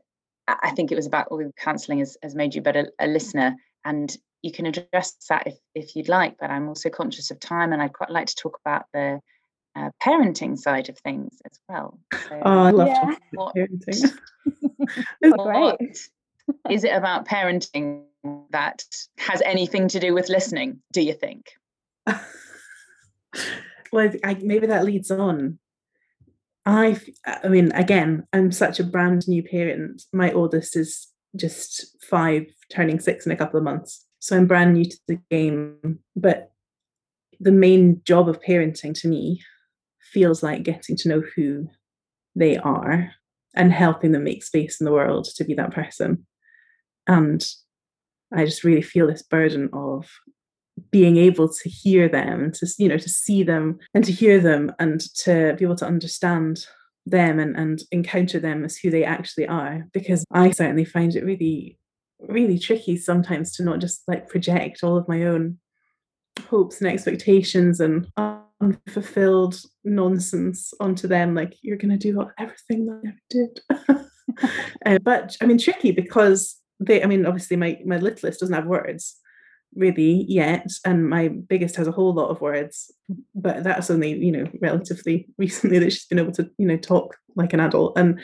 I 0.48 0.72
think 0.72 0.90
it 0.90 0.96
was 0.96 1.06
about 1.06 1.30
whether 1.30 1.50
counselling 1.56 2.00
has, 2.00 2.16
has 2.22 2.34
made 2.34 2.54
you 2.54 2.62
better 2.62 2.90
a 2.98 3.06
listener. 3.06 3.56
And 3.84 4.14
you 4.42 4.52
can 4.52 4.66
address 4.66 5.14
that 5.28 5.46
if, 5.46 5.54
if 5.74 5.96
you'd 5.96 6.08
like, 6.08 6.36
but 6.38 6.50
I'm 6.50 6.68
also 6.68 6.90
conscious 6.90 7.30
of 7.30 7.38
time 7.38 7.72
and 7.72 7.80
I'd 7.80 7.92
quite 7.92 8.10
like 8.10 8.26
to 8.26 8.34
talk 8.34 8.58
about 8.64 8.86
the 8.92 9.20
uh, 9.76 9.90
parenting 10.02 10.58
side 10.58 10.88
of 10.88 10.98
things 10.98 11.40
as 11.44 11.58
well. 11.68 11.98
So, 12.28 12.40
oh, 12.44 12.62
I 12.62 12.70
love 12.70 12.88
yeah. 12.88 13.14
what, 13.32 13.54
parenting. 13.54 14.12
what 14.60 14.71
is 16.70 16.84
it 16.84 16.94
about 16.94 17.26
parenting 17.26 18.04
that 18.50 18.84
has 19.18 19.42
anything 19.42 19.88
to 19.88 20.00
do 20.00 20.14
with 20.14 20.28
listening? 20.28 20.80
Do 20.92 21.00
you 21.00 21.14
think? 21.14 21.46
well, 22.06 22.20
I, 24.24 24.34
maybe 24.40 24.66
that 24.66 24.84
leads 24.84 25.10
on. 25.10 25.58
I, 26.64 27.00
I 27.26 27.48
mean, 27.48 27.72
again, 27.72 28.26
I'm 28.32 28.52
such 28.52 28.78
a 28.78 28.84
brand 28.84 29.26
new 29.26 29.42
parent. 29.42 30.02
My 30.12 30.30
oldest 30.32 30.76
is 30.76 31.08
just 31.34 31.96
five, 32.08 32.46
turning 32.70 33.00
six 33.00 33.26
in 33.26 33.32
a 33.32 33.36
couple 33.36 33.58
of 33.58 33.64
months. 33.64 34.06
So 34.20 34.36
I'm 34.36 34.46
brand 34.46 34.74
new 34.74 34.84
to 34.84 34.98
the 35.08 35.18
game. 35.30 35.98
But 36.14 36.52
the 37.40 37.50
main 37.50 38.02
job 38.04 38.28
of 38.28 38.40
parenting 38.40 38.94
to 39.00 39.08
me 39.08 39.42
feels 40.12 40.42
like 40.42 40.62
getting 40.62 40.96
to 40.98 41.08
know 41.08 41.22
who 41.34 41.68
they 42.36 42.56
are 42.58 43.12
and 43.54 43.72
helping 43.72 44.12
them 44.12 44.24
make 44.24 44.42
space 44.42 44.80
in 44.80 44.84
the 44.84 44.92
world 44.92 45.26
to 45.36 45.44
be 45.44 45.54
that 45.54 45.72
person. 45.72 46.26
And 47.06 47.44
I 48.32 48.44
just 48.44 48.64
really 48.64 48.82
feel 48.82 49.06
this 49.06 49.22
burden 49.22 49.68
of 49.72 50.08
being 50.90 51.16
able 51.16 51.48
to 51.48 51.68
hear 51.68 52.08
them 52.08 52.50
to 52.50 52.66
you 52.78 52.88
know 52.88 52.96
to 52.96 53.08
see 53.08 53.42
them 53.42 53.78
and 53.94 54.04
to 54.04 54.12
hear 54.12 54.40
them 54.40 54.72
and 54.78 55.00
to 55.14 55.54
be 55.58 55.64
able 55.64 55.76
to 55.76 55.86
understand 55.86 56.66
them 57.04 57.38
and, 57.38 57.56
and 57.56 57.82
encounter 57.90 58.38
them 58.38 58.64
as 58.64 58.76
who 58.76 58.90
they 58.90 59.04
actually 59.04 59.46
are 59.46 59.86
because 59.92 60.24
i 60.32 60.50
certainly 60.50 60.84
find 60.84 61.14
it 61.14 61.24
really 61.24 61.78
really 62.20 62.58
tricky 62.58 62.96
sometimes 62.96 63.52
to 63.52 63.62
not 63.62 63.80
just 63.80 64.02
like 64.08 64.28
project 64.28 64.82
all 64.82 64.96
of 64.96 65.08
my 65.08 65.24
own 65.24 65.58
hopes 66.48 66.80
and 66.80 66.90
expectations 66.90 67.80
and 67.80 68.06
unfulfilled 68.62 69.60
nonsense 69.84 70.72
onto 70.80 71.08
them 71.08 71.34
like 71.34 71.56
you're 71.62 71.76
going 71.76 71.90
to 71.90 72.12
do 72.12 72.26
everything 72.38 72.86
that 72.86 73.02
i 73.06 73.12
did. 73.30 74.06
Uh, 74.86 74.98
but 75.02 75.36
i 75.42 75.46
mean 75.46 75.58
tricky 75.58 75.90
because 75.90 76.56
they 76.80 77.02
i 77.02 77.06
mean 77.06 77.26
obviously 77.26 77.56
my 77.56 77.78
my 77.84 77.98
littlest 77.98 78.40
doesn't 78.40 78.54
have 78.54 78.66
words 78.66 79.18
really 79.74 80.24
yet 80.28 80.66
and 80.86 81.08
my 81.08 81.28
biggest 81.28 81.76
has 81.76 81.86
a 81.86 81.92
whole 81.92 82.14
lot 82.14 82.28
of 82.28 82.40
words 82.40 82.90
but 83.34 83.62
that's 83.62 83.90
only 83.90 84.12
you 84.12 84.32
know 84.32 84.46
relatively 84.60 85.28
recently 85.38 85.78
that 85.78 85.92
she's 85.92 86.06
been 86.06 86.18
able 86.18 86.32
to 86.32 86.48
you 86.56 86.66
know 86.66 86.76
talk 86.76 87.16
like 87.36 87.52
an 87.52 87.60
adult 87.60 87.98
and 87.98 88.20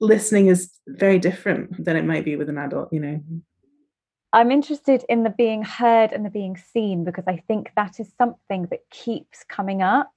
listening 0.00 0.48
is 0.48 0.72
very 0.86 1.18
different 1.18 1.84
than 1.84 1.96
it 1.96 2.04
might 2.04 2.24
be 2.24 2.36
with 2.36 2.48
an 2.48 2.58
adult 2.58 2.92
you 2.92 3.00
know 3.00 3.20
i'm 4.34 4.50
interested 4.50 5.04
in 5.08 5.22
the 5.22 5.30
being 5.30 5.62
heard 5.62 6.12
and 6.12 6.24
the 6.24 6.30
being 6.30 6.56
seen 6.56 7.04
because 7.04 7.24
i 7.26 7.36
think 7.48 7.70
that 7.76 7.98
is 7.98 8.12
something 8.18 8.66
that 8.70 8.80
keeps 8.90 9.44
coming 9.48 9.82
up 9.82 10.12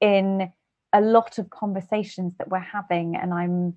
in 0.00 0.50
a 0.92 1.00
lot 1.00 1.38
of 1.38 1.50
conversations 1.50 2.34
that 2.38 2.48
we're 2.48 2.58
having 2.58 3.14
and 3.14 3.32
i'm 3.32 3.74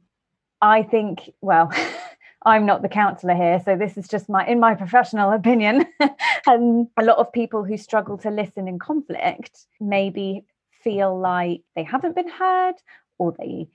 i 0.62 0.82
think 0.82 1.32
well 1.42 1.72
I'm 2.46 2.66
not 2.66 2.82
the 2.82 2.90
counselor 2.90 3.36
here, 3.36 3.62
so 3.64 3.78
this 3.78 3.98
is 3.98 4.08
just 4.08 4.28
my, 4.28 4.46
in 4.46 4.60
my 4.60 4.76
professional 4.76 5.32
opinion. 5.32 5.86
and 6.00 6.12
um, 6.48 6.90
a 6.98 7.04
lot 7.04 7.18
of 7.18 7.32
people 7.32 7.64
who 7.64 7.78
struggle 7.78 8.18
to 8.20 8.30
listen 8.30 8.68
in 8.68 8.80
conflict 8.80 9.66
maybe 9.80 10.46
feel 10.84 11.18
like 11.18 11.62
they 11.76 11.84
haven't 11.84 12.16
been 12.16 12.28
heard 12.28 12.76
or 13.18 13.34
they 13.38 13.68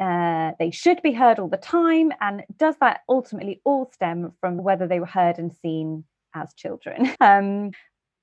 uh, 0.00 0.52
they 0.58 0.70
should 0.70 1.00
be 1.02 1.12
heard 1.12 1.38
all 1.38 1.48
the 1.48 1.56
time. 1.56 2.12
And 2.20 2.42
does 2.56 2.76
that 2.80 3.00
ultimately 3.08 3.60
all 3.64 3.90
stem 3.92 4.32
from 4.40 4.58
whether 4.58 4.86
they 4.86 5.00
were 5.00 5.06
heard 5.06 5.38
and 5.38 5.52
seen 5.62 6.04
as 6.34 6.54
children? 6.54 7.12
Um, 7.20 7.72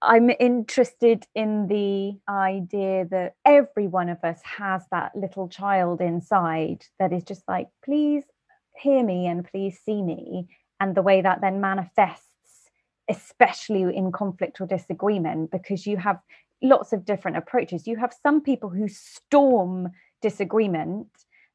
I'm 0.04 0.32
interested 0.40 1.28
in 1.36 1.68
the 1.68 2.20
idea 2.28 3.06
that 3.12 3.36
every 3.46 3.88
one 3.88 4.10
of 4.10 4.24
us 4.24 4.40
has 4.44 4.84
that 4.90 5.16
little 5.16 5.48
child 5.48 6.02
inside 6.02 6.86
that 6.98 7.14
is 7.14 7.24
just 7.24 7.44
like, 7.48 7.68
please 7.86 8.24
hear 8.76 9.04
me 9.04 9.28
and 9.28 9.46
please 9.46 9.80
see 9.86 10.02
me 10.02 10.48
and 10.80 10.96
the 10.96 11.04
way 11.04 11.22
that 11.22 11.42
then 11.42 11.62
manifests 11.62 12.26
especially 13.10 13.82
in 13.96 14.12
conflict 14.12 14.62
or 14.62 14.66
disagreement 14.66 15.52
because 15.52 15.86
you 15.86 15.98
have 15.98 16.20
lots 16.64 16.94
of 16.94 17.06
different 17.06 17.38
approaches 17.38 17.88
you 17.88 17.98
have 17.98 18.14
some 18.24 18.42
people 18.42 18.70
who 18.70 18.88
storm 18.88 19.90
disagreement 20.22 21.08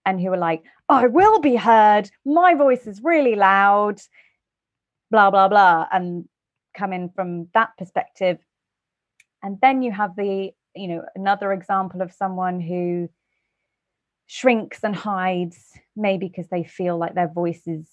and 0.06 0.20
who 0.20 0.32
are 0.32 0.38
like 0.38 0.62
i 0.88 1.06
will 1.06 1.40
be 1.40 1.56
heard 1.56 2.08
my 2.24 2.54
voice 2.54 2.86
is 2.86 3.02
really 3.02 3.34
loud 3.34 4.00
blah 5.10 5.30
blah 5.30 5.48
blah 5.48 5.86
and 5.92 6.26
come 6.74 6.92
in 6.92 7.10
from 7.10 7.48
that 7.52 7.70
perspective 7.76 8.38
and 9.42 9.58
then 9.60 9.82
you 9.82 9.92
have 9.92 10.16
the 10.16 10.50
you 10.74 10.88
know 10.88 11.02
another 11.14 11.52
example 11.52 12.00
of 12.00 12.12
someone 12.12 12.60
who 12.60 13.08
shrinks 14.26 14.80
and 14.82 14.94
hides, 14.94 15.78
maybe 15.96 16.28
because 16.28 16.48
they 16.48 16.64
feel 16.64 16.98
like 16.98 17.14
their 17.14 17.30
voices 17.32 17.88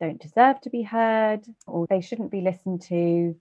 don't 0.00 0.20
deserve 0.20 0.60
to 0.60 0.70
be 0.70 0.82
heard 0.82 1.44
or 1.66 1.86
they 1.88 2.00
shouldn't 2.00 2.30
be 2.30 2.40
listened 2.40 2.82
to. 2.82 3.34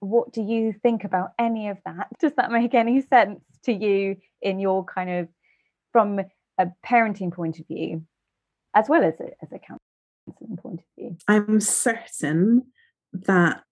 What 0.00 0.32
do 0.32 0.42
you 0.42 0.74
think 0.82 1.04
about 1.04 1.30
any 1.38 1.68
of 1.68 1.78
that? 1.84 2.08
Does 2.20 2.32
that 2.36 2.52
make 2.52 2.74
any 2.74 3.00
sense 3.00 3.40
to 3.64 3.72
you 3.72 4.16
in 4.42 4.60
your 4.60 4.84
kind 4.84 5.10
of 5.10 5.28
from 5.92 6.20
a 6.58 6.68
parenting 6.84 7.32
point 7.32 7.58
of 7.58 7.66
view, 7.66 8.04
as 8.74 8.88
well 8.88 9.02
as 9.02 9.14
a, 9.20 9.26
as 9.42 9.52
a 9.52 9.58
counseling 9.58 10.56
point 10.56 10.80
of 10.80 10.86
view? 10.98 11.16
I'm 11.28 11.60
certain 11.60 12.66
that 13.12 13.64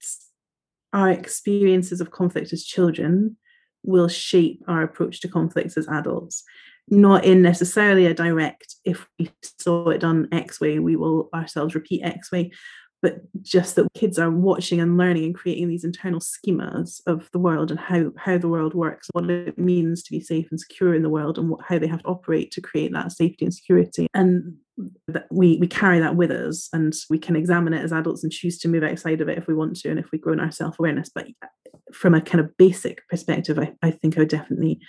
our 0.93 1.11
experiences 1.11 2.01
of 2.01 2.11
conflict 2.11 2.53
as 2.53 2.65
children 2.65 3.37
will 3.83 4.09
shape 4.09 4.63
our 4.67 4.83
approach 4.83 5.21
to 5.21 5.29
conflicts 5.29 5.77
as 5.77 5.89
adults 5.89 6.45
not 6.89 7.25
in 7.25 7.41
necessarily 7.41 8.07
a 8.07 8.15
direct 8.15 8.77
if 8.85 9.09
we 9.19 9.31
saw 9.59 9.89
it 9.89 9.99
done 9.99 10.29
x 10.33 10.61
way 10.61 10.79
we 10.79 10.97
will 10.97 11.29
ourselves 11.35 11.75
repeat 11.75 12.03
x 12.03 12.31
way 12.31 12.51
but 13.05 13.21
just 13.43 13.77
that 13.77 13.87
kids 13.93 14.19
are 14.19 14.31
watching 14.31 14.81
and 14.81 14.97
learning 14.97 15.25
and 15.25 15.35
creating 15.35 15.69
these 15.69 15.85
internal 15.85 16.21
schemas 16.21 17.03
of 17.07 17.29
the 17.33 17.39
world 17.39 17.71
and 17.71 17.79
how 17.79 18.11
how 18.17 18.39
the 18.39 18.49
world 18.49 18.73
works 18.73 19.09
what 19.13 19.29
it 19.29 19.59
means 19.59 20.03
to 20.03 20.11
be 20.11 20.21
safe 20.21 20.47
and 20.51 20.59
secure 20.59 20.95
in 20.95 21.03
the 21.03 21.11
world 21.11 21.37
and 21.37 21.51
what, 21.51 21.61
how 21.69 21.79
they 21.79 21.87
have 21.87 22.03
to 22.03 22.09
operate 22.09 22.51
to 22.51 22.63
create 22.63 22.95
that 22.95 23.13
safety 23.13 23.45
and 23.45 23.53
security 23.53 24.07
and 24.15 24.55
that 25.07 25.27
we 25.31 25.59
we 25.59 25.67
carry 25.67 26.01
that 26.01 26.17
with 26.17 26.31
us 26.31 26.71
and 26.73 26.95
we 27.11 27.19
can 27.19 27.37
examine 27.37 27.75
it 27.75 27.85
as 27.85 27.93
adults 27.93 28.25
and 28.25 28.33
choose 28.33 28.59
to 28.59 28.69
move 28.69 28.83
outside 28.83 29.21
of 29.21 29.29
it 29.29 29.37
if 29.37 29.47
we 29.47 29.55
want 29.55 29.77
to 29.77 29.91
and 29.91 29.99
if 29.99 30.11
we 30.11 30.17
grow 30.17 30.33
in 30.33 30.41
our 30.41 30.51
self-awareness 30.51 31.11
but 31.15 31.27
from 31.93 32.15
a 32.15 32.23
kind 32.23 32.41
of 32.43 32.57
basic 32.57 33.07
perspective 33.11 33.59
i, 33.59 33.71
I 33.83 33.91
think 33.91 34.17
i 34.17 34.21
would 34.21 34.31
definitely 34.31 34.81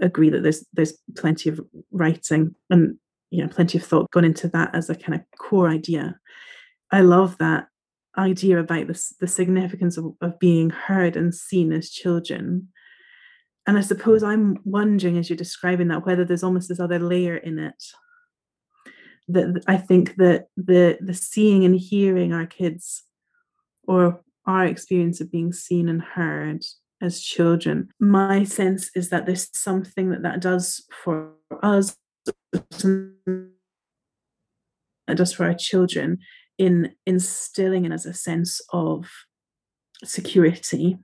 agree 0.00 0.30
that 0.30 0.44
there's 0.44 0.64
there's 0.72 0.94
plenty 1.16 1.50
of 1.50 1.60
writing 1.90 2.54
and 2.70 2.96
you 3.30 3.42
know 3.42 3.48
plenty 3.48 3.78
of 3.78 3.84
thought 3.84 4.10
gone 4.10 4.24
into 4.24 4.48
that 4.48 4.74
as 4.74 4.90
a 4.90 4.94
kind 4.94 5.14
of 5.14 5.22
core 5.38 5.68
idea. 5.68 6.16
I 6.92 7.00
love 7.00 7.38
that 7.38 7.68
idea 8.18 8.58
about 8.58 8.86
this 8.88 9.14
the 9.20 9.28
significance 9.28 9.96
of, 9.96 10.14
of 10.20 10.38
being 10.38 10.70
heard 10.70 11.16
and 11.16 11.34
seen 11.34 11.72
as 11.72 11.90
children. 11.90 12.68
And 13.66 13.78
I 13.78 13.82
suppose 13.82 14.22
I'm 14.22 14.58
wondering 14.64 15.16
as 15.18 15.28
you're 15.28 15.36
describing 15.36 15.88
that 15.88 16.06
whether 16.06 16.24
there's 16.24 16.42
almost 16.42 16.68
this 16.68 16.80
other 16.80 16.98
layer 16.98 17.36
in 17.36 17.58
it 17.58 17.82
that 19.28 19.62
I 19.66 19.76
think 19.76 20.16
that 20.16 20.46
the 20.56 20.98
the 21.00 21.14
seeing 21.14 21.64
and 21.64 21.76
hearing 21.76 22.32
our 22.32 22.46
kids 22.46 23.04
or 23.84 24.22
our 24.46 24.64
experience 24.64 25.20
of 25.20 25.30
being 25.30 25.52
seen 25.52 25.88
and 25.88 26.02
heard 26.02 26.64
as 27.00 27.20
children. 27.20 27.88
My 27.98 28.44
sense 28.44 28.90
is 28.94 29.10
that 29.10 29.26
there's 29.26 29.48
something 29.56 30.10
that 30.10 30.22
that 30.22 30.40
does 30.40 30.84
for 31.04 31.32
us, 31.62 31.96
does 35.06 35.32
for 35.32 35.44
our 35.44 35.54
children, 35.54 36.18
in 36.60 36.92
instilling 37.06 37.86
in 37.86 37.92
us 37.92 38.04
a 38.04 38.12
sense 38.12 38.60
of 38.70 39.08
security 40.04 40.98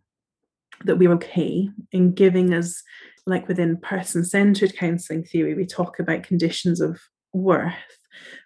that 0.85 0.99
we're 0.99 1.13
okay 1.13 1.71
in 1.93 2.13
giving 2.13 2.53
us 2.53 2.83
like 3.27 3.49
within 3.49 3.79
person-centered 3.79 4.77
counseling 4.77 5.25
theory 5.25 5.55
we 5.55 5.65
talk 5.65 5.99
about 5.99 6.23
conditions 6.23 6.79
of 6.79 7.01
worth 7.33 7.73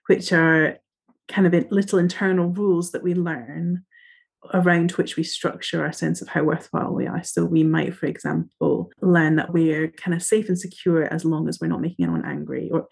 which 0.07 0.33
are 0.33 0.79
kind 1.27 1.49
of 1.49 1.73
little 1.73 1.99
internal 1.99 2.47
rules 2.47 2.93
that 2.93 3.03
we 3.03 3.13
learn 3.13 3.85
around 4.55 4.93
which 4.93 5.17
we 5.17 5.25
structure 5.25 5.85
our 5.85 5.93
sense 5.93 6.23
of 6.23 6.29
how 6.29 6.43
worthwhile 6.43 6.95
we 6.95 7.07
are. 7.07 7.23
So 7.23 7.45
we 7.45 7.63
might, 7.63 7.95
for 7.95 8.07
example, 8.07 8.91
learn 9.03 9.37
that 9.37 9.53
we're 9.53 9.89
kind 9.89 10.15
of 10.15 10.23
safe 10.23 10.49
and 10.49 10.59
secure 10.59 11.05
as 11.05 11.27
long 11.27 11.47
as 11.47 11.59
we're 11.61 11.69
not 11.69 11.83
making 11.83 12.05
anyone 12.05 12.25
angry, 12.25 12.71
or 12.73 12.89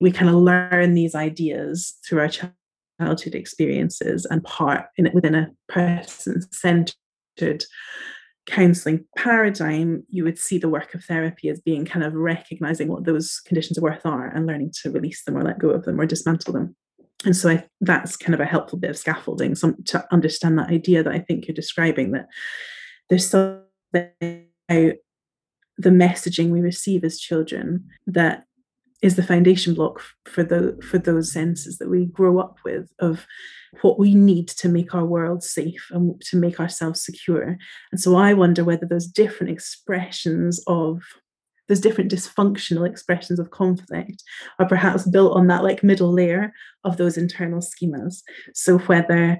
we 0.00 0.12
kind 0.12 0.28
of 0.28 0.36
learn 0.36 0.92
these 0.92 1.14
ideas 1.14 1.94
through 2.06 2.20
our 2.20 2.28
childhood 3.02 3.34
experiences 3.34 4.26
and 4.26 4.44
part 4.44 4.86
in 4.96 5.06
it 5.06 5.14
within 5.14 5.34
a 5.34 5.50
person-centered 5.68 7.64
counseling 8.46 9.04
paradigm, 9.16 10.02
you 10.08 10.24
would 10.24 10.38
see 10.38 10.58
the 10.58 10.68
work 10.68 10.94
of 10.94 11.04
therapy 11.04 11.48
as 11.48 11.60
being 11.60 11.84
kind 11.84 12.04
of 12.04 12.12
recognizing 12.14 12.88
what 12.88 13.04
those 13.04 13.40
conditions 13.46 13.78
of 13.78 13.82
worth 13.82 14.04
are 14.04 14.28
and 14.28 14.46
learning 14.46 14.72
to 14.82 14.90
release 14.90 15.24
them 15.24 15.36
or 15.36 15.42
let 15.42 15.58
go 15.58 15.70
of 15.70 15.84
them 15.84 16.00
or 16.00 16.06
dismantle 16.06 16.52
them. 16.52 16.74
And 17.24 17.36
so 17.36 17.50
I, 17.50 17.64
that's 17.80 18.16
kind 18.16 18.34
of 18.34 18.40
a 18.40 18.44
helpful 18.44 18.78
bit 18.78 18.90
of 18.90 18.98
scaffolding 18.98 19.54
some, 19.54 19.76
to 19.84 20.04
understand 20.10 20.58
that 20.58 20.70
idea 20.70 21.04
that 21.04 21.12
I 21.12 21.20
think 21.20 21.46
you're 21.46 21.54
describing 21.54 22.10
that 22.12 22.26
there's 23.08 23.28
something 23.28 23.62
about 24.68 24.94
the 25.78 25.90
messaging 25.90 26.50
we 26.50 26.60
receive 26.60 27.04
as 27.04 27.20
children 27.20 27.84
that 28.06 28.44
is 29.02 29.16
the 29.16 29.22
foundation 29.22 29.74
block 29.74 30.00
for 30.24 30.42
the 30.44 30.78
for 30.88 30.98
those 30.98 31.32
senses 31.32 31.78
that 31.78 31.90
we 31.90 32.06
grow 32.06 32.38
up 32.38 32.56
with 32.64 32.88
of 33.00 33.26
what 33.80 33.98
we 33.98 34.14
need 34.14 34.48
to 34.48 34.68
make 34.68 34.94
our 34.94 35.04
world 35.04 35.42
safe 35.42 35.88
and 35.90 36.20
to 36.20 36.36
make 36.36 36.60
ourselves 36.60 37.04
secure 37.04 37.56
and 37.90 38.00
so 38.00 38.16
i 38.16 38.32
wonder 38.32 38.64
whether 38.64 38.86
those 38.86 39.06
different 39.06 39.50
expressions 39.50 40.62
of 40.66 41.02
those 41.68 41.80
different 41.80 42.10
dysfunctional 42.10 42.88
expressions 42.88 43.38
of 43.38 43.50
conflict 43.50 44.22
are 44.58 44.68
perhaps 44.68 45.08
built 45.08 45.36
on 45.36 45.46
that 45.46 45.62
like 45.62 45.82
middle 45.82 46.12
layer 46.12 46.52
of 46.84 46.96
those 46.96 47.16
internal 47.16 47.60
schemas. 47.60 48.22
So 48.52 48.78
whether 48.80 49.38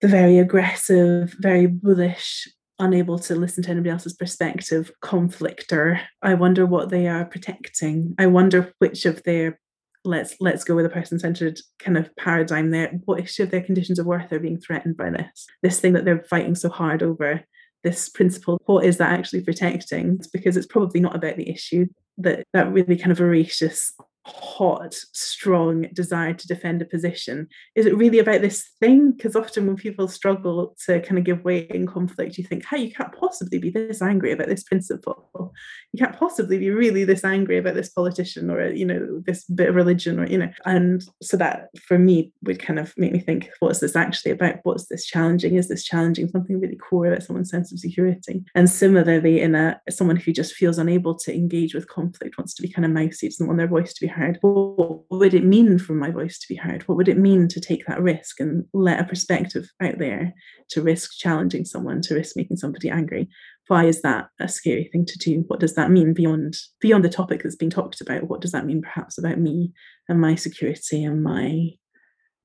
the 0.00 0.08
very 0.08 0.38
aggressive, 0.38 1.36
very 1.38 1.66
bullish, 1.66 2.48
unable 2.80 3.18
to 3.20 3.34
listen 3.34 3.62
to 3.64 3.70
anybody 3.70 3.90
else's 3.90 4.14
perspective 4.14 4.90
conflictor, 5.02 6.00
I 6.22 6.34
wonder 6.34 6.66
what 6.66 6.90
they 6.90 7.06
are 7.06 7.24
protecting. 7.24 8.14
I 8.18 8.26
wonder 8.26 8.72
which 8.78 9.06
of 9.06 9.22
their 9.22 9.58
let's 10.04 10.34
let's 10.40 10.64
go 10.64 10.74
with 10.74 10.86
a 10.86 10.90
person-centered 10.90 11.60
kind 11.78 11.98
of 11.98 12.08
paradigm 12.16 12.70
there 12.70 12.88
what 13.04 13.20
issue 13.20 13.42
of 13.42 13.50
their 13.50 13.60
conditions 13.60 13.98
of 13.98 14.06
worth 14.06 14.32
are 14.32 14.38
being 14.38 14.58
threatened 14.58 14.96
by 14.96 15.10
this 15.10 15.46
this 15.62 15.78
thing 15.78 15.92
that 15.92 16.06
they're 16.06 16.24
fighting 16.24 16.54
so 16.54 16.70
hard 16.70 17.02
over 17.02 17.42
this 17.84 18.08
principle 18.08 18.58
what 18.64 18.84
is 18.84 18.96
that 18.96 19.12
actually 19.12 19.42
protecting 19.42 20.14
it's 20.14 20.26
because 20.26 20.56
it's 20.56 20.66
probably 20.66 21.00
not 21.00 21.14
about 21.14 21.36
the 21.36 21.50
issue 21.50 21.86
that 22.16 22.42
that 22.54 22.72
really 22.72 22.96
kind 22.96 23.12
of 23.12 23.18
voracious 23.18 23.92
hot, 24.26 24.94
strong 25.12 25.86
desire 25.92 26.34
to 26.34 26.46
defend 26.46 26.82
a 26.82 26.84
position? 26.84 27.48
Is 27.74 27.86
it 27.86 27.96
really 27.96 28.18
about 28.18 28.42
this 28.42 28.68
thing? 28.80 29.12
Because 29.12 29.34
often 29.34 29.66
when 29.66 29.76
people 29.76 30.08
struggle 30.08 30.76
to 30.86 31.00
kind 31.00 31.18
of 31.18 31.24
give 31.24 31.44
way 31.44 31.60
in 31.70 31.86
conflict, 31.86 32.38
you 32.38 32.44
think, 32.44 32.64
hey, 32.66 32.78
you 32.78 32.92
can't 32.92 33.16
possibly 33.18 33.58
be 33.58 33.70
this 33.70 34.02
angry 34.02 34.32
about 34.32 34.48
this 34.48 34.62
principle. 34.62 35.52
You 35.92 36.04
can't 36.04 36.18
possibly 36.18 36.58
be 36.58 36.70
really 36.70 37.04
this 37.04 37.24
angry 37.24 37.58
about 37.58 37.74
this 37.74 37.88
politician 37.88 38.50
or, 38.50 38.68
you 38.68 38.84
know, 38.84 39.22
this 39.26 39.44
bit 39.44 39.70
of 39.70 39.74
religion 39.74 40.20
or, 40.20 40.26
you 40.26 40.38
know. 40.38 40.50
And 40.64 41.02
so 41.22 41.36
that 41.38 41.68
for 41.80 41.98
me 41.98 42.32
would 42.42 42.60
kind 42.60 42.78
of 42.78 42.92
make 42.96 43.12
me 43.12 43.20
think, 43.20 43.50
what's 43.60 43.80
this 43.80 43.96
actually 43.96 44.32
about? 44.32 44.56
What's 44.62 44.86
this 44.86 45.06
challenging? 45.06 45.56
Is 45.56 45.68
this 45.68 45.84
challenging 45.84 46.28
something 46.28 46.60
really 46.60 46.76
core 46.76 47.06
about 47.06 47.22
someone's 47.22 47.50
sense 47.50 47.72
of 47.72 47.78
security? 47.78 48.44
And 48.54 48.68
similarly, 48.68 49.40
in 49.40 49.54
a 49.54 49.80
someone 49.88 50.16
who 50.16 50.32
just 50.32 50.54
feels 50.54 50.78
unable 50.78 51.14
to 51.16 51.34
engage 51.34 51.74
with 51.74 51.88
conflict, 51.88 52.38
wants 52.38 52.54
to 52.54 52.62
be 52.62 52.70
kind 52.70 52.84
of 52.84 52.90
mousy, 52.90 53.28
doesn't 53.28 53.46
want 53.46 53.58
their 53.58 53.66
voice 53.66 53.92
to 53.94 54.00
be 54.00 54.09
heard. 54.10 54.38
What 54.42 55.00
would 55.10 55.34
it 55.34 55.44
mean 55.44 55.78
for 55.78 55.94
my 55.94 56.10
voice 56.10 56.38
to 56.38 56.48
be 56.48 56.56
heard? 56.56 56.82
What 56.82 56.96
would 56.96 57.08
it 57.08 57.18
mean 57.18 57.48
to 57.48 57.60
take 57.60 57.86
that 57.86 58.02
risk 58.02 58.40
and 58.40 58.64
let 58.72 59.00
a 59.00 59.04
perspective 59.04 59.68
out 59.80 59.98
there 59.98 60.34
to 60.70 60.82
risk 60.82 61.18
challenging 61.18 61.64
someone, 61.64 62.00
to 62.02 62.14
risk 62.14 62.36
making 62.36 62.58
somebody 62.58 62.90
angry? 62.90 63.28
Why 63.68 63.84
is 63.84 64.02
that 64.02 64.28
a 64.40 64.48
scary 64.48 64.88
thing 64.92 65.06
to 65.06 65.18
do? 65.18 65.44
What 65.46 65.60
does 65.60 65.74
that 65.76 65.90
mean 65.90 66.12
beyond 66.12 66.56
beyond 66.80 67.04
the 67.04 67.08
topic 67.08 67.42
that's 67.42 67.56
being 67.56 67.70
talked 67.70 68.00
about? 68.00 68.28
What 68.28 68.40
does 68.40 68.52
that 68.52 68.66
mean 68.66 68.82
perhaps 68.82 69.16
about 69.16 69.38
me 69.38 69.72
and 70.08 70.20
my 70.20 70.34
security 70.34 71.04
and 71.04 71.22
my 71.22 71.70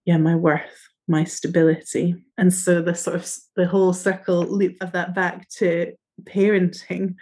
yeah, 0.06 0.18
my 0.18 0.36
worth, 0.36 0.88
my 1.08 1.24
stability? 1.24 2.16
And 2.38 2.54
so 2.54 2.82
the 2.82 2.96
sort 2.96 3.16
of 3.16 3.30
the 3.56 3.68
whole 3.68 3.92
circle 3.92 4.46
loop 4.46 4.78
of 4.82 4.92
that 4.92 5.16
back 5.16 5.50
to 5.58 5.94
parenting 6.24 7.16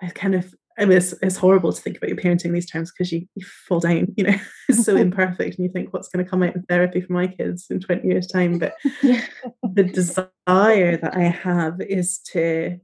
I 0.00 0.08
kind 0.08 0.34
of 0.34 0.54
I 0.78 0.84
mean, 0.84 0.98
it's, 0.98 1.12
it's 1.22 1.36
horrible 1.36 1.72
to 1.72 1.80
think 1.80 1.96
about 1.96 2.08
your 2.08 2.16
parenting 2.16 2.52
these 2.52 2.70
times 2.70 2.92
because 2.92 3.10
you, 3.10 3.26
you 3.34 3.44
fall 3.66 3.80
down, 3.80 4.14
you 4.16 4.24
know, 4.24 4.34
it's 4.68 4.84
so 4.84 4.96
imperfect 4.96 5.56
and 5.56 5.66
you 5.66 5.72
think 5.72 5.92
what's 5.92 6.08
going 6.08 6.24
to 6.24 6.30
come 6.30 6.42
out 6.42 6.54
in 6.54 6.62
therapy 6.62 7.00
for 7.00 7.12
my 7.12 7.26
kids 7.26 7.66
in 7.68 7.80
20 7.80 8.06
years 8.06 8.26
time. 8.26 8.58
But 8.58 8.74
the 9.02 9.84
desire 9.84 10.96
that 10.96 11.16
I 11.16 11.24
have 11.24 11.80
is 11.80 12.18
to 12.32 12.78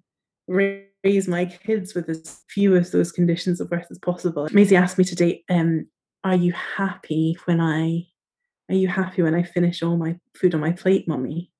raise 0.48 1.28
my 1.28 1.44
kids 1.44 1.94
with 1.94 2.08
as 2.08 2.42
few 2.48 2.74
of 2.74 2.90
those 2.90 3.12
conditions 3.12 3.60
of 3.60 3.70
worth 3.70 3.86
as 3.90 3.98
possible. 3.98 4.48
Maisie 4.52 4.76
asked 4.76 4.98
me 4.98 5.04
today, 5.04 5.44
um, 5.48 5.86
are 6.24 6.36
you 6.36 6.52
happy 6.52 7.36
when 7.44 7.60
I, 7.60 8.06
are 8.68 8.74
you 8.74 8.88
happy 8.88 9.22
when 9.22 9.34
I 9.34 9.42
finish 9.42 9.82
all 9.82 9.96
my 9.96 10.18
food 10.34 10.54
on 10.54 10.60
my 10.60 10.72
plate, 10.72 11.06
mummy? 11.06 11.52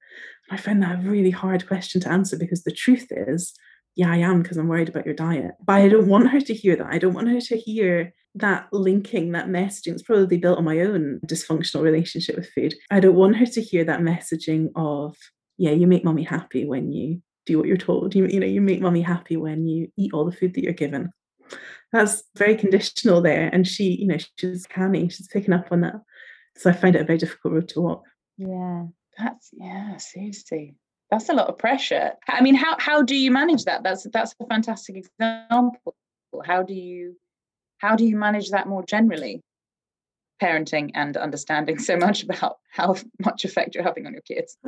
I 0.51 0.57
find 0.57 0.83
that 0.83 0.99
a 0.99 1.09
really 1.09 1.31
hard 1.31 1.66
question 1.66 2.01
to 2.03 2.11
answer 2.11 2.37
because 2.37 2.64
the 2.64 2.73
truth 2.73 3.07
is 3.11 3.55
yeah, 3.96 4.11
I 4.11 4.16
am 4.18 4.42
because 4.42 4.57
I'm 4.57 4.68
worried 4.68 4.88
about 4.88 5.07
your 5.07 5.14
diet. 5.14 5.52
But 5.64 5.74
I 5.74 5.88
don't 5.88 6.09
want 6.09 6.30
her 6.30 6.40
to 6.40 6.54
hear 6.54 6.76
that. 6.76 6.88
I 6.90 6.98
don't 6.98 7.14
want 7.14 7.28
her 7.28 7.40
to 7.40 7.57
hear 7.57 8.12
that 8.37 8.68
linking, 8.72 9.33
that 9.33 9.46
messaging. 9.46 9.92
It's 9.92 10.02
probably 10.02 10.37
built 10.37 10.59
on 10.59 10.64
my 10.64 10.80
own 10.80 11.20
dysfunctional 11.26 11.83
relationship 11.83 12.37
with 12.37 12.50
food. 12.50 12.74
I 12.90 13.00
don't 13.00 13.14
want 13.14 13.37
her 13.37 13.46
to 13.46 13.62
hear 13.62 13.85
that 13.85 14.00
messaging 14.00 14.70
of, 14.74 15.16
yeah, 15.59 15.70
you 15.70 15.87
make 15.87 16.04
mommy 16.04 16.24
happy 16.24 16.64
when 16.64 16.92
you 16.92 17.22
do 17.46 17.59
what 17.59 17.68
you're 17.68 17.76
told. 17.76 18.14
You, 18.14 18.26
you 18.26 18.40
know, 18.40 18.46
you 18.46 18.61
make 18.61 18.80
mommy 18.80 19.02
happy 19.02 19.37
when 19.37 19.66
you 19.66 19.88
eat 19.96 20.12
all 20.12 20.24
the 20.24 20.33
food 20.33 20.54
that 20.54 20.64
you're 20.64 20.72
given. 20.72 21.12
That's 21.92 22.24
very 22.37 22.57
conditional 22.57 23.20
there. 23.20 23.48
And 23.52 23.66
she, 23.66 24.00
you 24.00 24.09
know, 24.09 24.18
she's 24.37 24.66
canny, 24.66 25.09
she's 25.09 25.28
picking 25.28 25.54
up 25.54 25.68
on 25.70 25.83
that. 25.83 25.94
So 26.57 26.70
I 26.70 26.72
find 26.72 26.96
it 26.96 27.02
a 27.02 27.04
very 27.04 27.18
difficult 27.18 27.54
road 27.54 27.68
to 27.68 27.80
walk. 27.80 28.02
Yeah. 28.38 28.87
That's 29.16 29.50
yeah, 29.52 29.96
seriously 29.98 30.74
that's 31.14 31.29
a 31.29 31.35
lot 31.35 31.48
of 31.48 31.59
pressure. 31.59 32.12
I 32.29 32.40
mean 32.42 32.55
how 32.55 32.77
how 32.79 33.03
do 33.03 33.14
you 33.14 33.31
manage 33.31 33.64
that? 33.64 33.83
That's 33.83 34.07
that's 34.12 34.35
a 34.40 34.46
fantastic 34.46 34.96
example. 34.96 35.94
How 36.44 36.62
do 36.62 36.74
you 36.74 37.16
how 37.79 37.94
do 37.94 38.05
you 38.05 38.16
manage 38.16 38.50
that 38.50 38.66
more 38.66 38.85
generally? 38.85 39.40
Parenting 40.42 40.90
and 40.94 41.16
understanding 41.16 41.79
so 41.79 41.96
much 41.96 42.24
about 42.24 42.57
how 42.72 42.96
much 43.24 43.44
effect 43.44 43.74
you're 43.74 43.85
having 43.85 44.07
on 44.07 44.12
your 44.12 44.22
kids. 44.22 44.57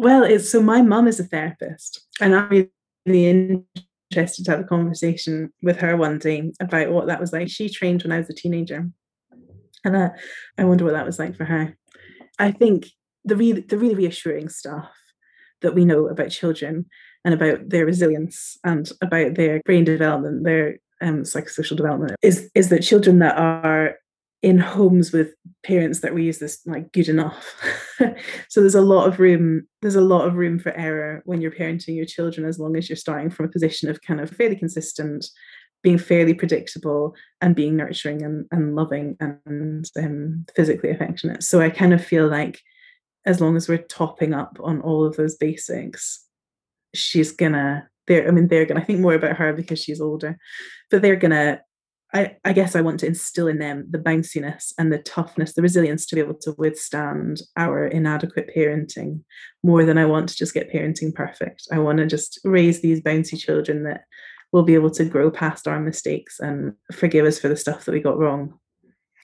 Well 0.00 0.22
it's 0.22 0.48
so 0.48 0.62
my 0.62 0.80
mum 0.80 1.08
is 1.08 1.18
a 1.18 1.24
therapist 1.24 2.06
and 2.20 2.32
i'm 2.32 2.70
really 3.04 3.58
interested 4.12 4.44
to 4.44 4.52
have 4.52 4.60
a 4.60 4.64
conversation 4.64 5.52
with 5.60 5.78
her 5.80 5.96
one 5.96 6.20
day 6.20 6.52
about 6.60 6.92
what 6.92 7.08
that 7.08 7.18
was 7.18 7.32
like. 7.32 7.48
She 7.48 7.68
trained 7.68 8.04
when 8.04 8.12
i 8.12 8.18
was 8.18 8.30
a 8.30 8.32
teenager 8.32 8.88
and 9.84 9.96
uh, 9.96 10.10
i 10.56 10.62
wonder 10.62 10.84
what 10.84 10.94
that 10.94 11.04
was 11.04 11.18
like 11.18 11.34
for 11.34 11.46
her. 11.46 11.76
I 12.38 12.52
think 12.52 12.86
the 13.24 13.34
really 13.34 13.62
the 13.62 13.76
really 13.76 13.96
reassuring 13.96 14.50
stuff 14.50 14.88
that 15.62 15.74
we 15.74 15.84
know 15.84 16.08
about 16.08 16.30
children 16.30 16.86
and 17.24 17.34
about 17.34 17.68
their 17.68 17.86
resilience 17.86 18.56
and 18.64 18.90
about 19.02 19.34
their 19.34 19.60
brain 19.64 19.84
development, 19.84 20.44
their 20.44 20.78
um, 21.00 21.22
psychosocial 21.22 21.76
development, 21.76 22.16
is 22.22 22.50
is 22.54 22.68
that 22.68 22.82
children 22.82 23.18
that 23.20 23.36
are 23.36 23.96
in 24.42 24.58
homes 24.58 25.12
with 25.12 25.34
parents 25.64 26.00
that 26.00 26.14
we 26.14 26.24
use 26.24 26.38
this 26.38 26.60
like 26.66 26.92
good 26.92 27.08
enough. 27.08 27.60
so 28.48 28.60
there's 28.60 28.74
a 28.74 28.80
lot 28.80 29.08
of 29.08 29.18
room, 29.18 29.66
there's 29.82 29.96
a 29.96 30.00
lot 30.00 30.26
of 30.26 30.34
room 30.34 30.58
for 30.58 30.72
error 30.72 31.22
when 31.24 31.40
you're 31.40 31.50
parenting 31.50 31.96
your 31.96 32.06
children, 32.06 32.46
as 32.46 32.58
long 32.58 32.76
as 32.76 32.88
you're 32.88 32.96
starting 32.96 33.30
from 33.30 33.46
a 33.46 33.50
position 33.50 33.90
of 33.90 34.00
kind 34.02 34.20
of 34.20 34.30
fairly 34.30 34.54
consistent, 34.54 35.26
being 35.82 35.98
fairly 35.98 36.34
predictable 36.34 37.14
and 37.40 37.56
being 37.56 37.76
nurturing 37.76 38.22
and, 38.22 38.46
and 38.52 38.76
loving 38.76 39.16
and 39.20 39.90
um, 39.98 40.46
physically 40.54 40.90
affectionate. 40.90 41.42
So 41.42 41.60
I 41.60 41.70
kind 41.70 41.92
of 41.92 42.04
feel 42.04 42.28
like 42.28 42.60
as 43.26 43.40
long 43.40 43.56
as 43.56 43.68
we're 43.68 43.78
topping 43.78 44.34
up 44.34 44.58
on 44.62 44.80
all 44.80 45.04
of 45.04 45.16
those 45.16 45.36
basics, 45.36 46.24
she's 46.94 47.32
gonna 47.32 47.88
they're 48.06 48.26
I 48.26 48.30
mean 48.30 48.48
they're 48.48 48.66
gonna 48.66 48.80
I 48.80 48.84
think 48.84 49.00
more 49.00 49.14
about 49.14 49.36
her 49.36 49.52
because 49.52 49.82
she's 49.82 50.00
older, 50.00 50.38
but 50.90 51.02
they're 51.02 51.16
gonna 51.16 51.60
I, 52.14 52.36
I 52.42 52.54
guess 52.54 52.74
I 52.74 52.80
want 52.80 53.00
to 53.00 53.06
instill 53.06 53.48
in 53.48 53.58
them 53.58 53.86
the 53.90 53.98
bounciness 53.98 54.72
and 54.78 54.90
the 54.90 54.98
toughness, 54.98 55.52
the 55.52 55.60
resilience 55.60 56.06
to 56.06 56.14
be 56.14 56.22
able 56.22 56.36
to 56.36 56.54
withstand 56.56 57.42
our 57.56 57.86
inadequate 57.86 58.50
parenting 58.56 59.22
more 59.62 59.84
than 59.84 59.98
I 59.98 60.06
want 60.06 60.30
to 60.30 60.36
just 60.36 60.54
get 60.54 60.72
parenting 60.72 61.14
perfect. 61.14 61.68
I 61.70 61.78
want 61.80 61.98
to 61.98 62.06
just 62.06 62.40
raise 62.44 62.80
these 62.80 63.02
bouncy 63.02 63.38
children 63.38 63.84
that 63.84 64.04
will 64.52 64.62
be 64.62 64.74
able 64.74 64.90
to 64.92 65.04
grow 65.04 65.30
past 65.30 65.68
our 65.68 65.78
mistakes 65.78 66.40
and 66.40 66.72
forgive 66.92 67.26
us 67.26 67.38
for 67.38 67.48
the 67.48 67.56
stuff 67.56 67.84
that 67.84 67.92
we 67.92 68.00
got 68.00 68.18
wrong. 68.18 68.58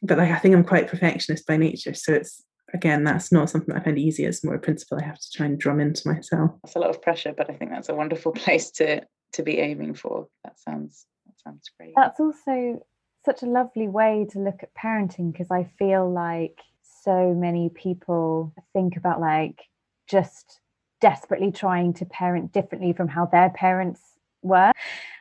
But 0.02 0.18
like 0.18 0.30
I 0.30 0.38
think 0.38 0.54
I'm 0.54 0.64
quite 0.64 0.88
perfectionist 0.88 1.46
by 1.46 1.56
nature, 1.56 1.94
so 1.94 2.12
it's 2.12 2.44
again, 2.72 3.04
that's 3.04 3.30
not 3.30 3.50
something 3.50 3.74
I 3.74 3.80
find 3.80 3.98
easy. 3.98 4.24
It's 4.24 4.44
more 4.44 4.54
a 4.54 4.58
principle 4.58 4.98
I 5.00 5.04
have 5.04 5.18
to 5.18 5.30
try 5.32 5.46
and 5.46 5.58
drum 5.58 5.80
into 5.80 6.08
myself. 6.08 6.52
That's 6.62 6.76
a 6.76 6.80
lot 6.80 6.90
of 6.90 7.02
pressure, 7.02 7.34
but 7.36 7.50
I 7.50 7.54
think 7.54 7.70
that's 7.70 7.88
a 7.88 7.94
wonderful 7.94 8.32
place 8.44 8.70
to 8.72 9.02
to 9.32 9.42
be 9.42 9.58
aiming 9.58 9.94
for. 9.94 10.28
That 10.44 10.58
sounds 10.58 11.06
that 11.26 11.40
sounds 11.42 11.70
great. 11.78 11.92
That's 11.96 12.20
also 12.20 12.84
such 13.24 13.42
a 13.42 13.46
lovely 13.46 13.88
way 13.88 14.26
to 14.30 14.38
look 14.38 14.62
at 14.62 14.74
parenting 14.74 15.32
because 15.32 15.50
I 15.50 15.64
feel 15.78 16.10
like 16.10 16.60
so 17.02 17.34
many 17.34 17.68
people 17.68 18.52
think 18.72 18.96
about 18.96 19.20
like 19.20 19.62
just 20.06 20.60
desperately 21.00 21.52
trying 21.52 21.92
to 21.94 22.06
parent 22.06 22.52
differently 22.52 22.92
from 22.92 23.08
how 23.08 23.26
their 23.26 23.50
parents 23.50 24.00
were. 24.42 24.72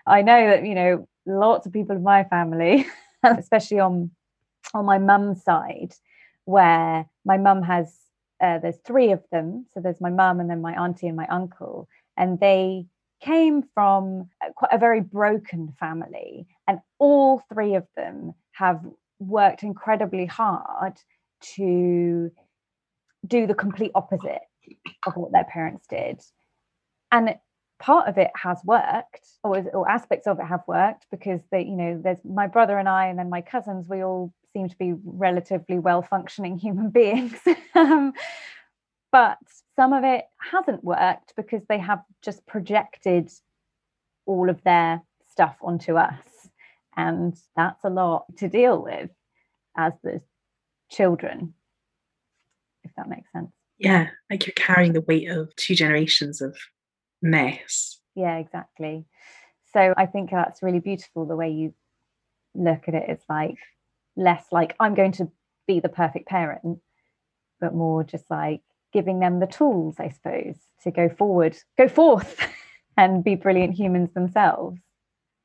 I 0.06 0.22
know 0.22 0.48
that, 0.50 0.66
you 0.66 0.76
know, 0.76 1.08
lots 1.26 1.66
of 1.66 1.74
people 1.74 1.96
in 1.96 2.04
my 2.04 2.24
family, 2.26 2.86
especially 3.24 3.80
on 3.80 4.12
on 4.74 4.86
my 4.86 4.98
mum's 4.98 5.44
side, 5.44 5.94
where 6.46 7.06
my 7.26 7.38
mum 7.38 7.62
has 7.64 7.94
uh, 8.42 8.60
there's 8.60 8.80
three 8.86 9.12
of 9.12 9.24
them. 9.32 9.66
So 9.74 9.80
there's 9.80 10.02
my 10.02 10.10
mum 10.10 10.40
and 10.40 10.50
then 10.50 10.62
my 10.62 10.74
auntie 10.74 11.08
and 11.08 11.16
my 11.16 11.28
uncle, 11.28 11.88
and 12.18 12.40
they 12.40 12.86
came 13.22 13.64
from 13.74 14.30
quite 14.56 14.74
a 14.74 14.78
very 14.78 15.00
broken 15.00 15.74
family, 15.80 16.46
and 16.68 16.80
all 17.00 17.42
three 17.54 17.76
of 17.76 17.88
them 17.96 18.34
have 18.52 18.82
worked 19.20 19.64
incredibly 19.64 20.26
hard 20.26 20.94
to 21.56 22.30
do 23.26 23.48
the 23.48 23.54
complete 23.54 23.92
opposite 23.96 24.42
of 25.08 25.16
what 25.16 25.32
their 25.32 25.46
parents 25.46 25.86
did. 25.88 26.22
And 27.12 27.36
part 27.80 28.10
of 28.10 28.18
it 28.18 28.32
has 28.36 28.60
worked, 28.66 29.26
or, 29.44 29.58
or 29.74 29.90
aspects 29.90 30.28
of 30.28 30.40
it 30.40 30.46
have 30.46 30.64
worked, 30.68 31.06
because 31.10 31.40
they, 31.50 31.62
you 31.64 31.78
know, 31.78 32.02
there's 32.04 32.24
my 32.26 32.48
brother 32.48 32.78
and 32.78 32.90
I, 32.90 33.08
and 33.08 33.18
then 33.18 33.30
my 33.30 33.42
cousins, 33.42 33.88
we 33.88 34.04
all 34.04 34.34
seem 34.54 34.70
to 34.70 34.78
be 34.78 34.94
relatively 35.04 35.80
well 35.80 36.02
functioning 36.02 36.58
human 36.58 36.90
beings. 36.92 37.40
um, 37.76 38.14
but 39.12 39.38
some 39.76 39.94
of 39.94 40.04
it 40.04 40.26
hasn't 40.52 40.84
worked 40.84 41.34
because 41.36 41.62
they 41.68 41.78
have 41.80 42.02
just 42.24 42.46
projected 42.46 43.32
all 44.26 44.50
of 44.50 44.64
their 44.64 45.02
stuff 45.32 45.56
onto 45.62 45.98
us. 45.98 46.24
And 46.96 47.36
that's 47.56 47.84
a 47.84 47.90
lot 47.90 48.26
to 48.38 48.48
deal 48.48 48.82
with 48.82 49.10
as 49.76 49.94
the 50.04 50.22
children, 50.92 51.54
if 52.84 52.92
that 52.98 53.10
makes 53.10 53.32
sense. 53.32 53.52
Yeah, 53.80 54.10
like 54.30 54.46
you're 54.46 54.54
carrying 54.56 54.94
the 54.94 55.02
weight 55.02 55.30
of 55.30 55.56
two 55.56 55.76
generations 55.76 56.42
of 56.42 56.56
mess. 57.22 58.00
Yeah, 58.16 58.38
exactly. 58.38 59.06
So 59.74 59.94
I 59.98 60.06
think 60.06 60.30
that's 60.30 60.62
really 60.62 60.80
beautiful 60.80 61.26
the 61.26 61.36
way 61.36 61.50
you 61.50 61.74
look 62.54 62.84
at 62.88 62.94
it. 62.94 63.10
It's 63.10 63.26
like 63.28 63.58
less 64.16 64.46
like 64.52 64.76
I'm 64.80 64.96
going 64.96 65.12
to 65.14 65.32
be 65.68 65.80
the 65.80 65.90
perfect 65.90 66.28
parent, 66.28 66.80
but 67.60 67.74
more 67.74 68.04
just 68.04 68.30
like 68.30 68.62
giving 68.92 69.20
them 69.20 69.40
the 69.40 69.48
tools, 69.48 69.96
I 70.00 70.10
suppose, 70.10 70.58
to 70.84 70.92
go 70.92 71.10
forward, 71.10 71.58
go 71.78 71.88
forth 71.88 72.40
and 72.98 73.24
be 73.24 73.36
brilliant 73.36 73.74
humans 73.74 74.14
themselves. 74.14 74.80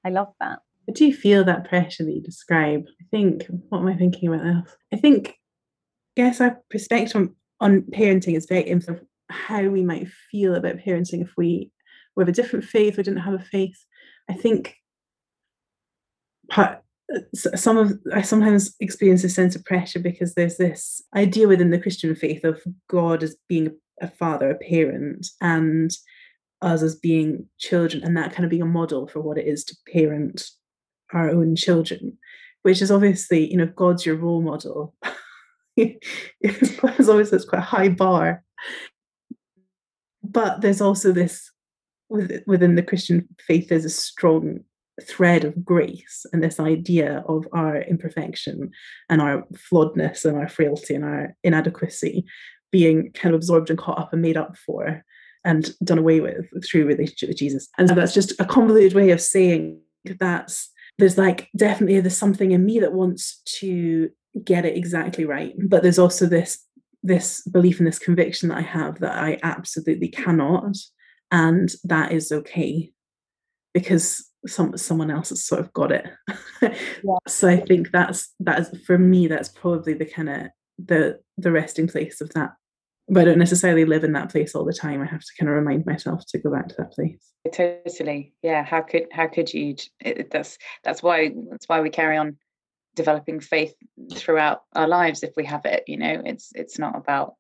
I 0.05 0.11
love 0.11 0.33
that. 0.41 0.61
I 0.89 0.93
do 0.93 1.13
feel 1.13 1.45
that 1.45 1.69
pressure 1.69 2.05
that 2.05 2.13
you 2.13 2.23
describe. 2.23 2.85
I 3.01 3.05
think, 3.11 3.47
what 3.69 3.81
am 3.81 3.89
I 3.89 3.97
thinking 3.97 4.33
about 4.33 4.45
this? 4.45 4.77
I 4.93 4.97
think, 4.97 5.35
I 6.17 6.23
guess 6.23 6.41
our 6.41 6.59
perspective 6.71 7.17
on, 7.17 7.35
on 7.61 7.83
parenting 7.83 8.37
is 8.37 8.47
very 8.47 8.63
influenced 8.63 9.05
how 9.31 9.63
we 9.63 9.83
might 9.83 10.09
feel 10.31 10.55
about 10.55 10.79
parenting 10.79 11.23
if 11.23 11.33
we 11.37 11.71
were 12.17 12.23
have 12.23 12.29
a 12.29 12.33
different 12.33 12.65
faith, 12.65 12.97
we 12.97 13.03
didn't 13.03 13.21
have 13.21 13.35
a 13.35 13.39
faith. 13.39 13.85
I 14.29 14.35
think 14.35 14.75
part, 16.51 16.83
some 17.35 17.77
of 17.77 17.99
I 18.13 18.23
sometimes 18.23 18.75
experience 18.81 19.25
a 19.25 19.29
sense 19.29 19.57
of 19.57 19.65
pressure 19.65 19.99
because 19.99 20.35
there's 20.35 20.57
this 20.57 21.03
idea 21.17 21.49
within 21.49 21.71
the 21.71 21.81
Christian 21.81 22.15
faith 22.15 22.45
of 22.45 22.63
God 22.89 23.23
as 23.23 23.37
being 23.49 23.75
a 24.01 24.09
father, 24.09 24.51
a 24.51 24.55
parent, 24.57 25.27
and 25.41 25.91
us 26.61 26.83
as 26.83 26.97
being 26.97 27.47
children, 27.59 28.03
and 28.03 28.17
that 28.17 28.33
kind 28.33 28.45
of 28.45 28.51
being 28.51 28.63
a 28.63 28.67
model 28.67 29.07
for 29.07 29.21
what 29.21 29.39
it 29.39 29.47
is 29.47 29.65
to 29.65 29.77
parent 29.93 30.51
our 31.13 31.31
own 31.31 31.57
children, 31.57 32.19
which 32.63 32.83
is 32.83 32.91
obviously, 32.91 33.51
you 33.51 33.57
know, 33.57 33.67
God's 33.67 34.05
your 34.05 34.17
role 34.17 34.43
model. 34.43 34.95
it's 35.77 37.09
always 37.09 37.33
it's 37.33 37.45
quite 37.45 37.61
a 37.61 37.63
high 37.63 37.89
bar. 37.89 38.43
But 40.23 40.61
there's 40.61 40.81
also 40.81 41.13
this 41.13 41.51
within 42.11 42.75
the 42.75 42.83
Christian 42.83 43.29
faith, 43.47 43.69
there's 43.69 43.85
a 43.85 43.91
strong 43.91 44.61
thread 45.03 45.45
of 45.45 45.65
grace 45.65 46.27
and 46.33 46.43
this 46.43 46.59
idea 46.59 47.23
of 47.29 47.47
our 47.53 47.83
imperfection 47.83 48.71
and 49.09 49.21
our 49.21 49.45
flawedness 49.55 50.25
and 50.25 50.37
our 50.37 50.49
frailty 50.49 50.95
and 50.95 51.05
our 51.05 51.37
inadequacy 51.45 52.25
being 52.71 53.11
kind 53.13 53.35
of 53.35 53.39
absorbed 53.39 53.71
and 53.71 53.79
caught 53.79 53.99
up 53.99 54.13
and 54.13 54.23
made 54.23 54.37
up 54.37 54.57
for 54.57 55.03
and 55.45 55.71
done 55.85 55.99
away 55.99 56.21
with 56.21 56.47
through 56.65 56.85
relationship 56.85 57.29
with 57.29 57.39
Jesus. 57.39 57.69
And 57.79 57.89
so 57.89 57.95
that's 57.95 58.15
just 58.15 58.39
a 58.41 58.45
convoluted 58.45 58.95
way 58.95 59.11
of 59.11 59.21
saying 59.21 59.81
that's 60.19 60.71
there's 60.99 61.19
like 61.19 61.49
definitely 61.57 62.01
there's 62.01 62.17
something 62.17 62.53
in 62.53 62.65
me 62.65 62.81
that 62.81 62.93
wants 62.93 63.41
to 63.45 64.11
get 64.45 64.65
it 64.65 64.77
exactly 64.77 65.25
right 65.25 65.55
but 65.69 65.83
there's 65.83 65.99
also 65.99 66.27
this 66.27 66.65
this 67.03 67.43
belief 67.43 67.79
and 67.79 67.87
this 67.87 67.99
conviction 67.99 68.49
that 68.49 68.59
i 68.59 68.63
have 68.63 68.99
that 69.01 69.17
i 69.19 69.39
absolutely 69.43 70.09
cannot 70.09 70.77
and 71.31 71.71
that 71.85 72.13
is 72.13 72.31
okay 72.33 72.91
because 73.75 74.28
some 74.47 74.77
someone 74.77 75.11
else 75.11 75.31
has 75.31 75.45
sort 75.45 75.61
of 75.61 75.73
got 75.73 75.91
it 75.91 76.07
yeah. 76.63 76.75
so 77.29 77.49
i 77.49 77.57
think 77.57 77.91
that's 77.91 78.35
that's 78.41 78.77
for 78.79 78.97
me 78.99 79.27
that's 79.27 79.49
probably 79.49 79.95
the 79.95 80.05
kind 80.05 80.29
of 80.29 80.47
the 80.79 81.19
the 81.37 81.51
resting 81.51 81.89
place 81.89 82.21
of 82.21 82.33
that 82.35 82.53
but 83.09 83.23
I 83.23 83.25
don't 83.25 83.39
necessarily 83.39 83.85
live 83.85 84.05
in 84.05 84.13
that 84.13 84.31
place 84.31 84.55
all 84.55 84.65
the 84.65 84.73
time. 84.73 85.01
I 85.01 85.07
have 85.07 85.21
to 85.21 85.33
kind 85.39 85.49
of 85.49 85.57
remind 85.57 85.87
myself 85.87 86.25
to 86.29 86.39
go 86.39 86.51
back 86.51 86.69
to 86.69 86.75
that 86.79 86.93
place. 86.93 87.33
Totally, 87.51 88.35
yeah. 88.43 88.63
How 88.65 88.83
could 88.83 89.07
how 89.11 89.27
could 89.29 89.53
you? 89.53 89.77
It, 90.01 90.31
that's 90.31 90.59
that's 90.85 91.03
why 91.03 91.33
that's 91.51 91.69
why 91.69 91.81
we 91.81 91.89
carry 91.89 92.19
on 92.19 92.37
developing 92.95 93.41
faith 93.41 93.75
throughout 94.15 94.63
our 94.75 94.87
lives 94.87 95.23
if 95.23 95.31
we 95.37 95.47
have 95.47 95.65
it. 95.65 95.85
You 95.87 95.97
know, 95.97 96.23
it's 96.25 96.53
it's 96.55 96.79
not 96.79 96.97
about 96.97 97.35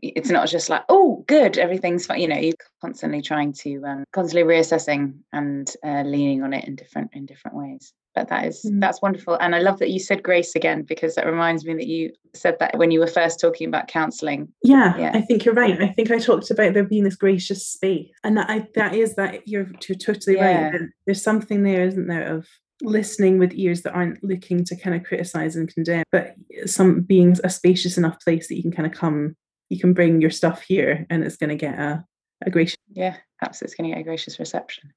it's 0.00 0.30
not 0.30 0.48
just 0.48 0.68
like 0.68 0.82
oh 0.88 1.24
good 1.26 1.58
everything's 1.58 2.06
fine 2.06 2.20
you 2.20 2.28
know 2.28 2.38
you're 2.38 2.54
constantly 2.80 3.20
trying 3.20 3.52
to 3.52 3.82
um, 3.84 4.04
constantly 4.12 4.48
reassessing 4.48 5.14
and 5.32 5.74
uh, 5.84 6.02
leaning 6.02 6.42
on 6.42 6.52
it 6.52 6.64
in 6.66 6.76
different 6.76 7.10
in 7.14 7.26
different 7.26 7.56
ways 7.56 7.92
but 8.14 8.28
that 8.28 8.46
is 8.46 8.64
mm. 8.64 8.80
that's 8.80 9.02
wonderful 9.02 9.34
and 9.40 9.54
i 9.54 9.58
love 9.58 9.78
that 9.78 9.90
you 9.90 9.98
said 9.98 10.22
grace 10.22 10.54
again 10.54 10.82
because 10.82 11.14
that 11.14 11.26
reminds 11.26 11.64
me 11.64 11.74
that 11.74 11.86
you 11.86 12.10
said 12.34 12.56
that 12.60 12.76
when 12.78 12.90
you 12.90 13.00
were 13.00 13.06
first 13.06 13.40
talking 13.40 13.68
about 13.68 13.88
counseling 13.88 14.48
yeah, 14.62 14.96
yeah. 14.96 15.10
i 15.14 15.20
think 15.20 15.44
you're 15.44 15.54
right 15.54 15.80
i 15.82 15.88
think 15.88 16.10
i 16.10 16.18
talked 16.18 16.50
about 16.50 16.74
there 16.74 16.84
being 16.84 17.04
this 17.04 17.16
gracious 17.16 17.66
space 17.66 18.10
and 18.22 18.36
that 18.36 18.48
I, 18.48 18.66
that 18.74 18.94
is 18.94 19.16
that 19.16 19.46
you're, 19.46 19.70
you're 19.88 19.98
totally 19.98 20.36
yeah. 20.36 20.70
right 20.70 20.80
there's 21.06 21.22
something 21.22 21.62
there 21.62 21.84
isn't 21.84 22.06
there 22.06 22.34
of 22.34 22.46
listening 22.84 23.38
with 23.38 23.52
ears 23.54 23.82
that 23.82 23.94
aren't 23.94 24.22
looking 24.24 24.64
to 24.64 24.76
kind 24.76 24.96
of 24.96 25.04
criticize 25.04 25.54
and 25.54 25.72
condemn 25.72 26.02
but 26.10 26.34
some 26.66 27.00
being 27.00 27.36
a 27.44 27.50
spacious 27.50 27.96
enough 27.96 28.18
place 28.20 28.48
that 28.48 28.56
you 28.56 28.62
can 28.62 28.72
kind 28.72 28.86
of 28.86 28.92
come 28.92 29.36
you 29.72 29.80
can 29.80 29.94
bring 29.94 30.20
your 30.20 30.30
stuff 30.30 30.60
here 30.60 31.06
and 31.08 31.24
it's 31.24 31.38
going 31.38 31.48
to 31.48 31.56
get 31.56 31.78
a, 31.78 32.04
a 32.44 32.50
gracious 32.50 32.76
yeah 32.92 33.16
absolutely 33.40 33.70
it's 33.70 33.74
going 33.74 33.88
to 33.88 33.94
get 33.96 34.00
a 34.00 34.04
gracious 34.04 34.38
reception. 34.38 34.92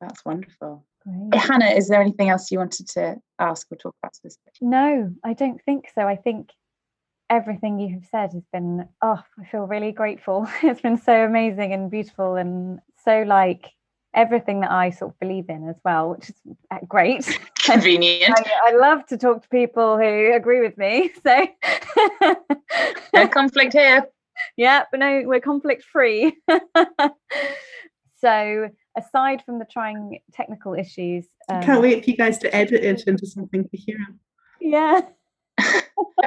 That's 0.00 0.24
wonderful. 0.24 0.84
Great. 1.02 1.30
Eh, 1.32 1.38
hannah 1.38 1.70
is 1.70 1.88
there 1.88 2.00
anything 2.00 2.28
else 2.28 2.50
you 2.50 2.58
wanted 2.58 2.86
to 2.90 3.16
ask 3.38 3.66
or 3.72 3.76
talk 3.76 3.94
about 4.02 4.14
specifically 4.14 4.68
no 4.68 5.10
i 5.24 5.32
don't 5.32 5.60
think 5.64 5.86
so. 5.94 6.02
I 6.02 6.16
think 6.16 6.50
everything 7.30 7.78
you 7.78 7.94
have 7.94 8.04
said 8.10 8.32
has 8.34 8.44
been 8.52 8.86
oh 9.02 9.22
i 9.40 9.44
feel 9.46 9.66
really 9.66 9.92
grateful. 9.92 10.46
It's 10.62 10.82
been 10.82 10.98
so 10.98 11.24
amazing 11.24 11.72
and 11.72 11.90
beautiful 11.90 12.36
and 12.36 12.80
so 13.04 13.22
like 13.22 13.70
everything 14.18 14.60
that 14.60 14.72
I 14.72 14.90
sort 14.90 15.12
of 15.12 15.20
believe 15.20 15.48
in 15.48 15.68
as 15.68 15.76
well, 15.84 16.10
which 16.10 16.30
is 16.30 16.34
uh, 16.72 16.78
great. 16.86 17.38
Convenient. 17.64 18.34
I, 18.36 18.72
I, 18.72 18.76
love 18.76 19.06
to 19.06 19.16
talk 19.16 19.42
to 19.42 19.48
people 19.48 19.96
who 19.96 20.34
agree 20.34 20.60
with 20.60 20.76
me. 20.76 21.12
So 21.24 21.46
no 23.14 23.28
conflict 23.28 23.72
here. 23.72 24.06
Yeah, 24.56 24.84
but 24.90 24.98
no, 25.00 25.22
we're 25.24 25.40
conflict 25.40 25.84
free. 25.84 26.36
so 28.20 28.68
aside 28.96 29.42
from 29.44 29.58
the 29.58 29.66
trying 29.70 30.18
technical 30.32 30.74
issues, 30.74 31.26
um, 31.48 31.62
can't 31.62 31.82
wait 31.82 32.04
for 32.04 32.10
you 32.10 32.16
guys 32.16 32.38
to 32.38 32.54
edit 32.54 32.82
it 32.82 33.06
into 33.06 33.26
something 33.26 33.68
coherent. 33.68 34.16
Yeah. 34.60 35.00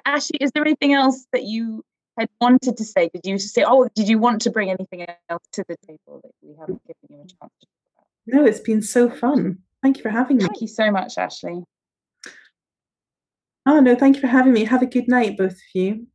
Ashley, 0.05 0.37
is 0.39 0.51
there 0.51 0.63
anything 0.63 0.93
else 0.93 1.25
that 1.33 1.43
you 1.43 1.83
had 2.17 2.29
wanted 2.39 2.77
to 2.77 2.83
say? 2.83 3.09
Did 3.13 3.25
you 3.25 3.37
say, 3.39 3.63
oh, 3.65 3.89
did 3.95 4.07
you 4.07 4.17
want 4.17 4.41
to 4.43 4.51
bring 4.51 4.69
anything 4.69 5.05
else 5.29 5.43
to 5.53 5.63
the 5.67 5.75
table 5.87 6.21
that 6.23 6.31
we 6.41 6.55
haven't 6.59 6.81
given 6.85 7.07
you 7.09 7.17
a 7.17 7.27
chance 7.27 7.53
to 7.61 7.67
no, 8.28 8.45
it's 8.45 8.59
been 8.59 8.82
so 8.82 9.09
fun. 9.09 9.59
Thank 9.82 9.97
you 9.97 10.03
for 10.03 10.09
having 10.09 10.38
me. 10.38 10.43
Thank 10.43 10.61
you 10.61 10.67
so 10.67 10.91
much, 10.91 11.17
Ashley. 11.17 11.63
Oh, 13.65 13.80
no, 13.80 13.95
thank 13.95 14.15
you 14.15 14.22
for 14.22 14.28
having 14.28 14.53
me. 14.53 14.65
Have 14.65 14.82
a 14.82 14.88
good 14.88 15.07
night, 15.07 15.38
both 15.38 15.53
of 15.53 15.59
you. 15.74 16.07